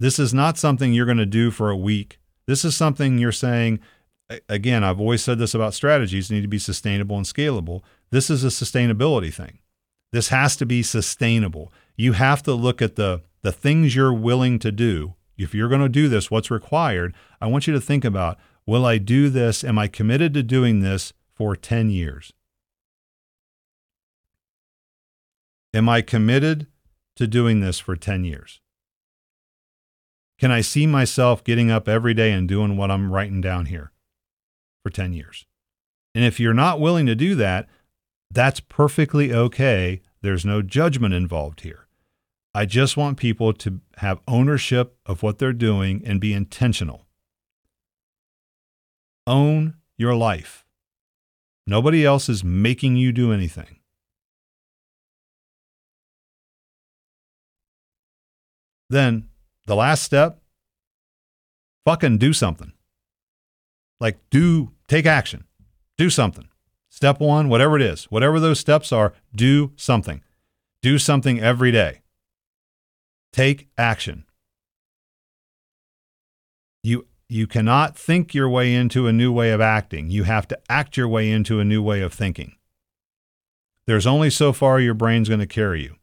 This 0.00 0.18
is 0.18 0.34
not 0.34 0.58
something 0.58 0.92
you're 0.92 1.06
going 1.06 1.18
to 1.18 1.26
do 1.26 1.50
for 1.50 1.70
a 1.70 1.76
week. 1.76 2.18
This 2.46 2.64
is 2.64 2.76
something 2.76 3.18
you're 3.18 3.32
saying, 3.32 3.80
again, 4.48 4.84
I've 4.84 5.00
always 5.00 5.22
said 5.22 5.38
this 5.38 5.54
about 5.54 5.74
strategies 5.74 6.30
need 6.30 6.42
to 6.42 6.48
be 6.48 6.58
sustainable 6.58 7.16
and 7.16 7.26
scalable. 7.26 7.82
This 8.10 8.30
is 8.30 8.44
a 8.44 8.48
sustainability 8.48 9.32
thing. 9.32 9.58
This 10.12 10.28
has 10.28 10.56
to 10.56 10.66
be 10.66 10.82
sustainable. 10.82 11.72
You 11.96 12.12
have 12.12 12.42
to 12.44 12.54
look 12.54 12.80
at 12.80 12.96
the 12.96 13.22
the 13.42 13.52
things 13.52 13.94
you're 13.94 14.12
willing 14.12 14.58
to 14.58 14.72
do. 14.72 15.14
If 15.36 15.54
you're 15.54 15.68
going 15.68 15.80
to 15.80 15.88
do 15.88 16.08
this, 16.08 16.30
what's 16.30 16.50
required? 16.50 17.14
I 17.40 17.46
want 17.46 17.66
you 17.66 17.72
to 17.72 17.80
think 17.80 18.04
about, 18.04 18.38
will 18.66 18.86
I 18.86 18.98
do 18.98 19.28
this? 19.28 19.64
Am 19.64 19.78
I 19.78 19.88
committed 19.88 20.34
to 20.34 20.42
doing 20.42 20.80
this 20.80 21.12
for 21.34 21.56
10 21.56 21.90
years? 21.90 22.32
Am 25.72 25.88
I 25.88 26.02
committed 26.02 26.68
to 27.16 27.26
doing 27.26 27.60
this 27.60 27.80
for 27.80 27.96
10 27.96 28.24
years? 28.24 28.60
Can 30.38 30.50
I 30.50 30.60
see 30.60 30.86
myself 30.86 31.42
getting 31.42 31.70
up 31.70 31.88
every 31.88 32.14
day 32.14 32.32
and 32.32 32.48
doing 32.48 32.76
what 32.76 32.90
I'm 32.90 33.12
writing 33.12 33.40
down 33.40 33.66
here? 33.66 33.92
for 34.84 34.90
10 34.90 35.14
years. 35.14 35.46
And 36.14 36.24
if 36.24 36.38
you're 36.38 36.54
not 36.54 36.78
willing 36.78 37.06
to 37.06 37.16
do 37.16 37.34
that, 37.36 37.66
that's 38.30 38.60
perfectly 38.60 39.32
okay. 39.32 40.02
There's 40.20 40.44
no 40.44 40.62
judgment 40.62 41.14
involved 41.14 41.62
here. 41.62 41.83
I 42.54 42.66
just 42.66 42.96
want 42.96 43.18
people 43.18 43.52
to 43.52 43.80
have 43.96 44.20
ownership 44.28 44.96
of 45.06 45.24
what 45.24 45.38
they're 45.38 45.52
doing 45.52 46.02
and 46.06 46.20
be 46.20 46.32
intentional. 46.32 47.04
Own 49.26 49.74
your 49.98 50.14
life. 50.14 50.64
Nobody 51.66 52.04
else 52.04 52.28
is 52.28 52.44
making 52.44 52.96
you 52.96 53.10
do 53.10 53.32
anything. 53.32 53.80
Then 58.88 59.28
the 59.66 59.74
last 59.74 60.04
step 60.04 60.40
fucking 61.84 62.18
do 62.18 62.32
something. 62.32 62.72
Like, 63.98 64.18
do 64.30 64.72
take 64.86 65.06
action, 65.06 65.44
do 65.98 66.08
something. 66.10 66.48
Step 66.88 67.18
one, 67.18 67.48
whatever 67.48 67.74
it 67.74 67.82
is, 67.82 68.04
whatever 68.04 68.38
those 68.38 68.60
steps 68.60 68.92
are, 68.92 69.14
do 69.34 69.72
something. 69.74 70.22
Do 70.82 70.98
something 70.98 71.40
every 71.40 71.72
day. 71.72 72.02
Take 73.34 73.66
action. 73.76 74.26
You, 76.84 77.08
you 77.28 77.48
cannot 77.48 77.98
think 77.98 78.32
your 78.32 78.48
way 78.48 78.72
into 78.72 79.08
a 79.08 79.12
new 79.12 79.32
way 79.32 79.50
of 79.50 79.60
acting. 79.60 80.08
You 80.08 80.22
have 80.22 80.46
to 80.46 80.58
act 80.68 80.96
your 80.96 81.08
way 81.08 81.32
into 81.32 81.58
a 81.58 81.64
new 81.64 81.82
way 81.82 82.00
of 82.00 82.12
thinking. 82.12 82.54
There's 83.88 84.06
only 84.06 84.30
so 84.30 84.52
far 84.52 84.78
your 84.78 84.94
brain's 84.94 85.28
going 85.28 85.40
to 85.40 85.48
carry 85.48 85.82
you. 85.82 85.96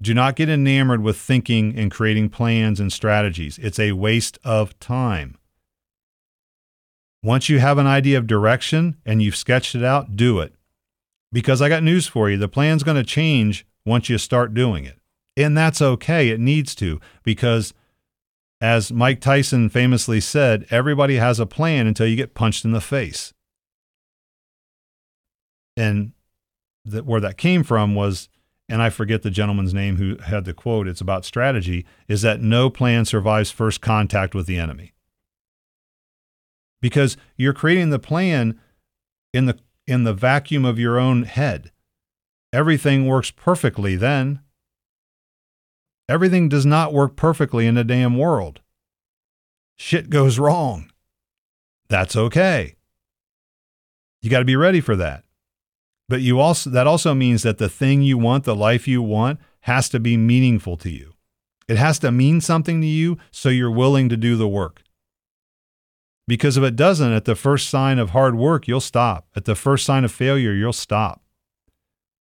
Do 0.00 0.14
not 0.14 0.34
get 0.34 0.48
enamored 0.48 1.02
with 1.02 1.18
thinking 1.18 1.78
and 1.78 1.90
creating 1.90 2.30
plans 2.30 2.80
and 2.80 2.90
strategies. 2.90 3.58
It's 3.58 3.78
a 3.78 3.92
waste 3.92 4.38
of 4.44 4.80
time. 4.80 5.36
Once 7.22 7.50
you 7.50 7.58
have 7.58 7.76
an 7.76 7.86
idea 7.86 8.16
of 8.16 8.26
direction 8.26 8.96
and 9.04 9.20
you've 9.20 9.36
sketched 9.36 9.74
it 9.74 9.84
out, 9.84 10.16
do 10.16 10.40
it. 10.40 10.54
Because 11.32 11.60
I 11.60 11.68
got 11.68 11.82
news 11.82 12.06
for 12.06 12.30
you 12.30 12.38
the 12.38 12.48
plan's 12.48 12.82
going 12.82 12.96
to 12.96 13.04
change 13.04 13.66
once 13.84 14.08
you 14.08 14.16
start 14.16 14.54
doing 14.54 14.86
it. 14.86 14.98
And 15.36 15.56
that's 15.56 15.82
okay. 15.82 16.28
It 16.28 16.40
needs 16.40 16.74
to, 16.76 17.00
because 17.22 17.74
as 18.60 18.92
Mike 18.92 19.20
Tyson 19.20 19.68
famously 19.68 20.20
said, 20.20 20.66
everybody 20.70 21.16
has 21.16 21.40
a 21.40 21.46
plan 21.46 21.86
until 21.86 22.06
you 22.06 22.16
get 22.16 22.34
punched 22.34 22.64
in 22.64 22.72
the 22.72 22.80
face. 22.80 23.32
And 25.76 26.12
that 26.84 27.04
where 27.04 27.20
that 27.20 27.36
came 27.36 27.64
from 27.64 27.94
was 27.94 28.28
and 28.68 28.80
I 28.80 28.90
forget 28.90 29.22
the 29.22 29.30
gentleman's 29.30 29.74
name 29.74 29.96
who 29.96 30.16
had 30.16 30.44
the 30.44 30.54
quote, 30.54 30.88
it's 30.88 31.00
about 31.00 31.24
strategy, 31.24 31.84
is 32.08 32.22
that 32.22 32.40
no 32.40 32.70
plan 32.70 33.04
survives 33.04 33.50
first 33.50 33.80
contact 33.80 34.34
with 34.34 34.46
the 34.46 34.58
enemy. 34.58 34.94
Because 36.80 37.16
you're 37.36 37.52
creating 37.52 37.90
the 37.90 37.98
plan 37.98 38.58
in 39.32 39.46
the 39.46 39.58
in 39.86 40.04
the 40.04 40.14
vacuum 40.14 40.64
of 40.64 40.78
your 40.78 40.98
own 40.98 41.24
head. 41.24 41.70
Everything 42.52 43.06
works 43.06 43.30
perfectly 43.30 43.96
then. 43.96 44.40
Everything 46.08 46.48
does 46.48 46.66
not 46.66 46.92
work 46.92 47.16
perfectly 47.16 47.66
in 47.66 47.74
the 47.74 47.84
damn 47.84 48.18
world. 48.18 48.60
Shit 49.76 50.10
goes 50.10 50.38
wrong. 50.38 50.90
That's 51.88 52.16
okay. 52.16 52.76
You 54.22 54.30
got 54.30 54.40
to 54.40 54.44
be 54.44 54.56
ready 54.56 54.80
for 54.80 54.96
that. 54.96 55.24
But 56.08 56.20
you 56.20 56.38
also 56.38 56.70
that 56.70 56.86
also 56.86 57.14
means 57.14 57.42
that 57.42 57.58
the 57.58 57.68
thing 57.68 58.02
you 58.02 58.18
want, 58.18 58.44
the 58.44 58.54
life 58.54 58.86
you 58.86 59.02
want, 59.02 59.40
has 59.60 59.88
to 59.90 60.00
be 60.00 60.16
meaningful 60.16 60.76
to 60.78 60.90
you. 60.90 61.14
It 61.66 61.78
has 61.78 61.98
to 62.00 62.12
mean 62.12 62.40
something 62.40 62.80
to 62.82 62.86
you 62.86 63.16
so 63.30 63.48
you're 63.48 63.70
willing 63.70 64.10
to 64.10 64.16
do 64.16 64.36
the 64.36 64.48
work. 64.48 64.82
Because 66.26 66.56
if 66.56 66.64
it 66.64 66.76
doesn't, 66.76 67.12
at 67.12 67.24
the 67.24 67.34
first 67.34 67.68
sign 67.68 67.98
of 67.98 68.10
hard 68.10 68.34
work, 68.34 68.66
you'll 68.68 68.80
stop. 68.80 69.26
At 69.34 69.44
the 69.44 69.54
first 69.54 69.84
sign 69.84 70.04
of 70.04 70.12
failure, 70.12 70.52
you'll 70.52 70.72
stop. 70.72 71.22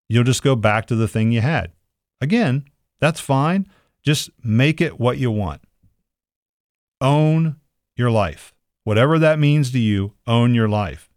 You'll 0.09 0.23
just 0.23 0.43
go 0.43 0.55
back 0.55 0.85
to 0.87 0.95
the 0.95 1.07
thing 1.07 1.31
you 1.31 1.41
had. 1.41 1.71
Again, 2.19 2.65
that's 2.99 3.19
fine. 3.19 3.67
Just 4.03 4.29
make 4.43 4.81
it 4.81 4.99
what 4.99 5.17
you 5.17 5.31
want. 5.31 5.61
Own 7.01 7.57
your 7.95 8.11
life. 8.11 8.53
Whatever 8.83 9.17
that 9.19 9.39
means 9.39 9.71
to 9.71 9.79
you, 9.79 10.13
own 10.27 10.53
your 10.53 10.67
life 10.67 11.09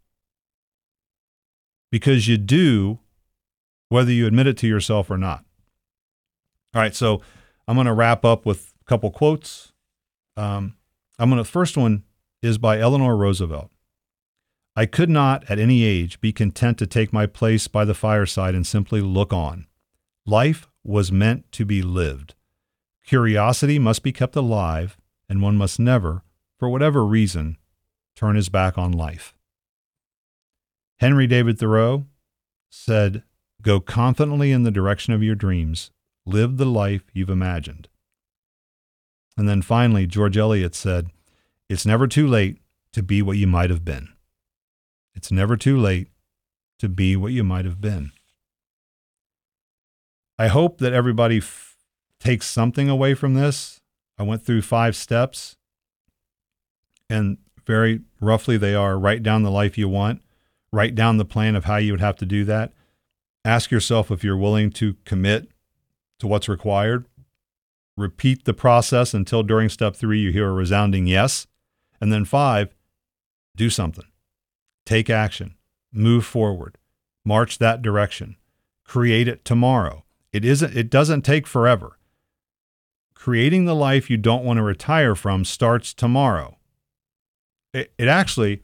because 1.91 2.29
you 2.29 2.37
do, 2.37 2.99
whether 3.89 4.13
you 4.13 4.27
admit 4.27 4.47
it 4.47 4.57
to 4.59 4.67
yourself 4.67 5.11
or 5.11 5.17
not. 5.17 5.45
All 6.75 6.83
right, 6.83 6.95
so 6.95 7.23
I'm 7.67 7.77
going 7.77 7.87
to 7.87 7.93
wrap 7.93 8.25
up 8.25 8.45
with 8.45 8.75
a 8.83 8.85
couple 8.85 9.11
quotes. 9.11 9.73
Um, 10.37 10.77
I'm 11.19 11.31
going 11.31 11.43
to 11.43 11.51
first 11.51 11.77
one 11.77 12.05
is 12.43 12.59
by 12.59 12.79
Eleanor 12.79 13.17
Roosevelt. 13.17 13.71
I 14.77 14.85
could 14.85 15.09
not, 15.09 15.51
at 15.51 15.59
any 15.59 15.85
age, 15.85 16.21
be 16.21 16.33
content 16.33 16.77
to 16.79 16.87
take 16.87 17.13
my 17.13 17.25
place 17.25 17.67
by 17.67 17.87
the 17.87 17.95
fireside 17.95 18.55
and 18.55 18.67
simply 18.67 19.01
look 19.01 19.33
on. 19.33 19.67
Life 20.27 20.69
was 20.87 21.11
meant 21.11 21.51
to 21.53 21.65
be 21.65 21.83
lived. 21.83 22.35
Curiosity 23.05 23.79
must 23.79 24.03
be 24.03 24.13
kept 24.13 24.37
alive, 24.37 24.97
and 25.29 25.43
one 25.43 25.57
must 25.57 25.81
never, 25.81 26.23
for 26.59 26.69
whatever 26.69 27.05
reason, 27.05 27.57
turn 28.15 28.37
his 28.37 28.49
back 28.49 28.79
on 28.79 28.93
life. 28.93 29.35
Henry 30.99 31.27
David 31.27 31.59
Thoreau 31.59 32.07
said, 32.71 33.23
Go 33.63 33.81
confidently 33.81 34.53
in 34.53 34.63
the 34.63 34.71
direction 34.71 35.13
of 35.13 35.23
your 35.23 35.35
dreams. 35.35 35.91
Live 36.25 36.57
the 36.57 36.65
life 36.65 37.03
you've 37.13 37.31
imagined. 37.31 37.89
And 39.37 39.49
then 39.49 39.63
finally, 39.63 40.07
George 40.07 40.37
Eliot 40.37 40.75
said, 40.75 41.11
It's 41.69 41.85
never 41.87 42.07
too 42.07 42.27
late 42.27 42.59
to 42.93 43.03
be 43.03 43.23
what 43.23 43.37
you 43.37 43.47
might 43.47 43.71
have 43.71 43.85
been. 43.85 44.09
It's 45.15 45.33
never 45.33 45.57
too 45.57 45.77
late 45.77 46.09
to 46.79 46.89
be 46.89 47.17
what 47.17 47.33
you 47.33 47.43
might 47.45 47.65
have 47.65 47.81
been. 47.81 48.13
I 50.39 50.49
hope 50.49 50.79
that 50.79 50.93
everybody 50.93 51.39
f- 51.39 51.77
takes 52.21 52.47
something 52.47 52.89
away 52.89 53.15
from 53.15 53.35
this. 53.35 53.81
I 54.19 54.23
went 54.23 54.45
through 54.45 54.63
five 54.63 54.97
steps, 54.97 55.57
and 57.09 57.39
very 57.67 58.01
roughly, 58.21 58.57
they 58.57 58.75
are 58.75 58.99
write 58.99 59.23
down 59.23 59.43
the 59.43 59.51
life 59.51 59.77
you 59.77 59.89
want, 59.89 60.23
write 60.73 60.95
down 60.95 61.17
the 61.17 61.25
plan 61.25 61.57
of 61.57 61.65
how 61.65 61.77
you 61.77 61.93
would 61.93 62.01
have 62.01 62.17
to 62.17 62.27
do 62.27 62.45
that. 62.45 62.73
Ask 63.45 63.71
yourself 63.71 64.11
if 64.11 64.25
you're 64.25 64.37
willing 64.37 64.71
to 64.73 64.97
commit 65.05 65.49
to 66.19 66.27
what's 66.27 66.49
required. 66.49 67.07
Repeat 67.97 68.45
the 68.45 68.55
process 68.55 69.15
until 69.15 69.43
during 69.43 69.69
step 69.69 69.97
three 69.97 70.19
you 70.19 70.31
hear 70.31 70.49
a 70.49 70.53
resounding 70.53 71.07
yes. 71.07 71.47
And 72.01 72.13
then 72.13 72.25
five, 72.25 72.75
do 73.57 73.71
something. 73.71 74.05
Take 74.85 75.09
action. 75.09 75.55
Move 75.93 76.25
forward. 76.25 76.79
March 77.25 77.59
that 77.59 77.83
direction. 77.83 78.37
Create 78.85 79.29
it 79.29 79.45
tomorrow. 79.45 80.05
It 80.37 80.45
isn't 80.45 80.77
it 80.77 80.91
doesn't 80.91 81.23
take 81.23 81.47
forever. 81.47 81.97
Creating 83.15 83.65
the 83.65 83.75
life 83.75 84.11
you 84.11 84.19
don't 84.19 84.45
want 84.45 84.59
to 84.59 84.63
retire 84.63 85.15
from 85.15 85.47
starts 85.47 85.95
tomorrow. 85.95 86.59
It, 87.73 87.91
it 87.97 88.07
actually 88.07 88.61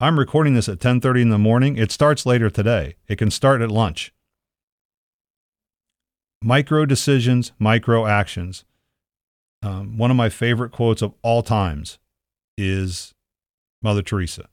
I'm 0.00 0.18
recording 0.18 0.54
this 0.54 0.66
at 0.66 0.78
10:30 0.78 1.20
in 1.20 1.28
the 1.28 1.36
morning. 1.36 1.76
It 1.76 1.92
starts 1.92 2.24
later 2.24 2.48
today. 2.48 2.94
It 3.06 3.16
can 3.16 3.30
start 3.30 3.60
at 3.60 3.70
lunch. 3.70 4.14
Micro 6.42 6.86
decisions, 6.86 7.52
micro 7.58 8.06
actions. 8.06 8.64
Um, 9.62 9.98
one 9.98 10.10
of 10.10 10.16
my 10.16 10.30
favorite 10.30 10.72
quotes 10.72 11.02
of 11.02 11.12
all 11.20 11.42
times 11.42 11.98
is 12.56 13.12
Mother 13.82 14.00
Teresa. 14.00 14.48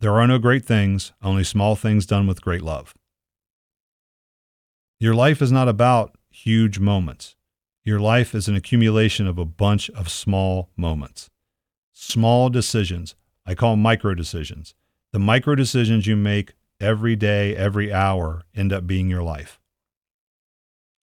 There 0.00 0.18
are 0.18 0.26
no 0.26 0.38
great 0.38 0.64
things, 0.64 1.12
only 1.20 1.44
small 1.44 1.76
things 1.76 2.06
done 2.06 2.26
with 2.26 2.40
great 2.40 2.62
love. 2.62 2.94
Your 5.02 5.16
life 5.16 5.42
is 5.42 5.50
not 5.50 5.68
about 5.68 6.16
huge 6.30 6.78
moments. 6.78 7.34
Your 7.82 7.98
life 7.98 8.36
is 8.36 8.46
an 8.46 8.54
accumulation 8.54 9.26
of 9.26 9.36
a 9.36 9.44
bunch 9.44 9.90
of 9.90 10.08
small 10.08 10.70
moments, 10.76 11.28
small 11.92 12.48
decisions, 12.50 13.16
I 13.44 13.56
call 13.56 13.74
micro 13.74 14.14
decisions. 14.14 14.76
The 15.12 15.18
micro 15.18 15.56
decisions 15.56 16.06
you 16.06 16.14
make 16.14 16.52
every 16.80 17.16
day, 17.16 17.56
every 17.56 17.92
hour 17.92 18.42
end 18.54 18.72
up 18.72 18.86
being 18.86 19.10
your 19.10 19.24
life. 19.24 19.58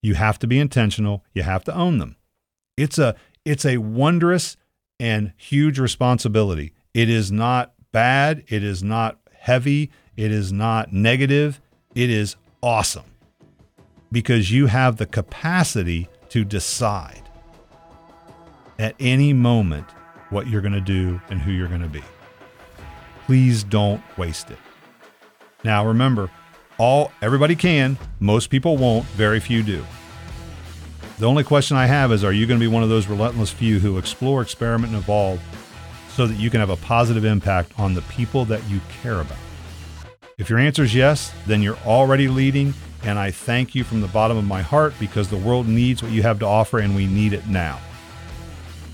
You 0.02 0.14
have 0.14 0.40
to 0.40 0.48
be 0.48 0.60
intentional, 0.60 1.26
you 1.34 1.44
have 1.44 1.66
to 1.66 1.76
own 1.76 1.98
them. 1.98 2.16
It's 2.78 2.98
a 2.98 3.18
it's 3.44 3.66
a 3.66 3.80
wondrous 3.80 4.56
and 4.98 5.34
huge 5.36 5.78
responsibility. 5.78 6.72
It 6.94 7.10
is 7.10 7.34
not 7.34 7.74
bad, 7.92 8.46
it 8.48 8.64
is 8.64 8.82
not 8.82 9.20
heavy, 9.40 9.92
it 10.16 10.32
is 10.32 10.54
not 10.54 10.94
negative, 10.94 11.60
it 11.96 12.10
is 12.10 12.38
awesome. 12.64 13.09
Because 14.12 14.52
you 14.52 14.68
have 14.68 14.98
the 14.98 15.06
capacity 15.06 16.10
to 16.30 16.44
decide 16.44 17.22
at 18.80 18.96
any 19.00 19.34
moment 19.34 19.86
what 20.30 20.48
you're 20.48 20.62
going 20.62 20.74
to 20.74 20.82
do 20.82 21.22
and 21.30 21.42
who 21.42 21.52
you're 21.52 21.68
going 21.68 21.82
to 21.82 21.88
be. 21.88 22.04
Please 23.26 23.64
don't 23.64 24.02
waste 24.18 24.50
it. 24.50 24.58
Now 25.64 25.86
remember, 25.86 26.32
all 26.78 27.12
everybody 27.22 27.56
can, 27.56 27.98
most 28.20 28.50
people 28.50 28.78
won't, 28.78 29.06
very 29.08 29.40
few 29.40 29.62
do. 29.62 29.84
The 31.20 31.28
only 31.28 31.44
question 31.44 31.76
I 31.76 31.86
have 31.86 32.14
is 32.14 32.24
are 32.24 32.32
you 32.32 32.48
going 32.48 32.60
to 32.60 32.64
be 32.64 32.74
one 32.74 32.82
of 32.82 32.90
those 32.90 33.08
relentless 33.08 33.52
few 33.52 33.80
who 33.80 33.98
explore, 33.98 34.42
experiment, 34.42 34.94
and 34.94 35.04
evolve 35.04 35.42
so 36.16 36.26
that 36.26 36.40
you 36.40 36.50
can 36.50 36.62
have 36.62 36.70
a 36.70 36.78
positive 36.78 37.26
impact 37.26 37.78
on 37.78 37.94
the 37.94 38.02
people 38.04 38.46
that 38.46 38.64
you 38.70 38.80
care 39.04 39.20
about? 39.20 39.38
If 40.38 40.50
your 40.50 40.60
answer 40.60 40.84
is 40.84 40.96
yes, 40.96 41.34
then 41.46 41.62
you're 41.62 41.78
already 41.86 42.30
leading, 42.30 42.74
and 43.04 43.18
I 43.18 43.32
thank 43.32 43.76
you 43.76 43.84
from 43.84 44.02
the 44.02 44.08
bottom 44.08 44.38
of 44.38 44.44
my 44.44 44.62
heart 44.62 44.94
because 45.00 45.30
the 45.30 45.38
world 45.38 45.68
needs 45.68 46.04
what 46.04 46.12
you 46.12 46.22
have 46.24 46.40
to 46.40 46.46
offer 46.46 46.80
and 46.80 46.96
we 46.96 47.08
need 47.08 47.34
it 47.34 47.48
now. 47.48 47.80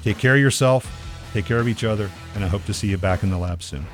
Take 0.04 0.18
care 0.18 0.36
of 0.36 0.42
yourself, 0.42 0.88
take 1.34 1.46
care 1.46 1.60
of 1.60 1.68
each 1.68 1.84
other, 1.84 2.10
and 2.36 2.44
I 2.44 2.48
hope 2.48 2.66
to 2.66 2.74
see 2.74 2.88
you 2.88 2.98
back 2.98 3.24
in 3.24 3.32
the 3.32 3.38
lab 3.38 3.64
soon. 3.64 3.86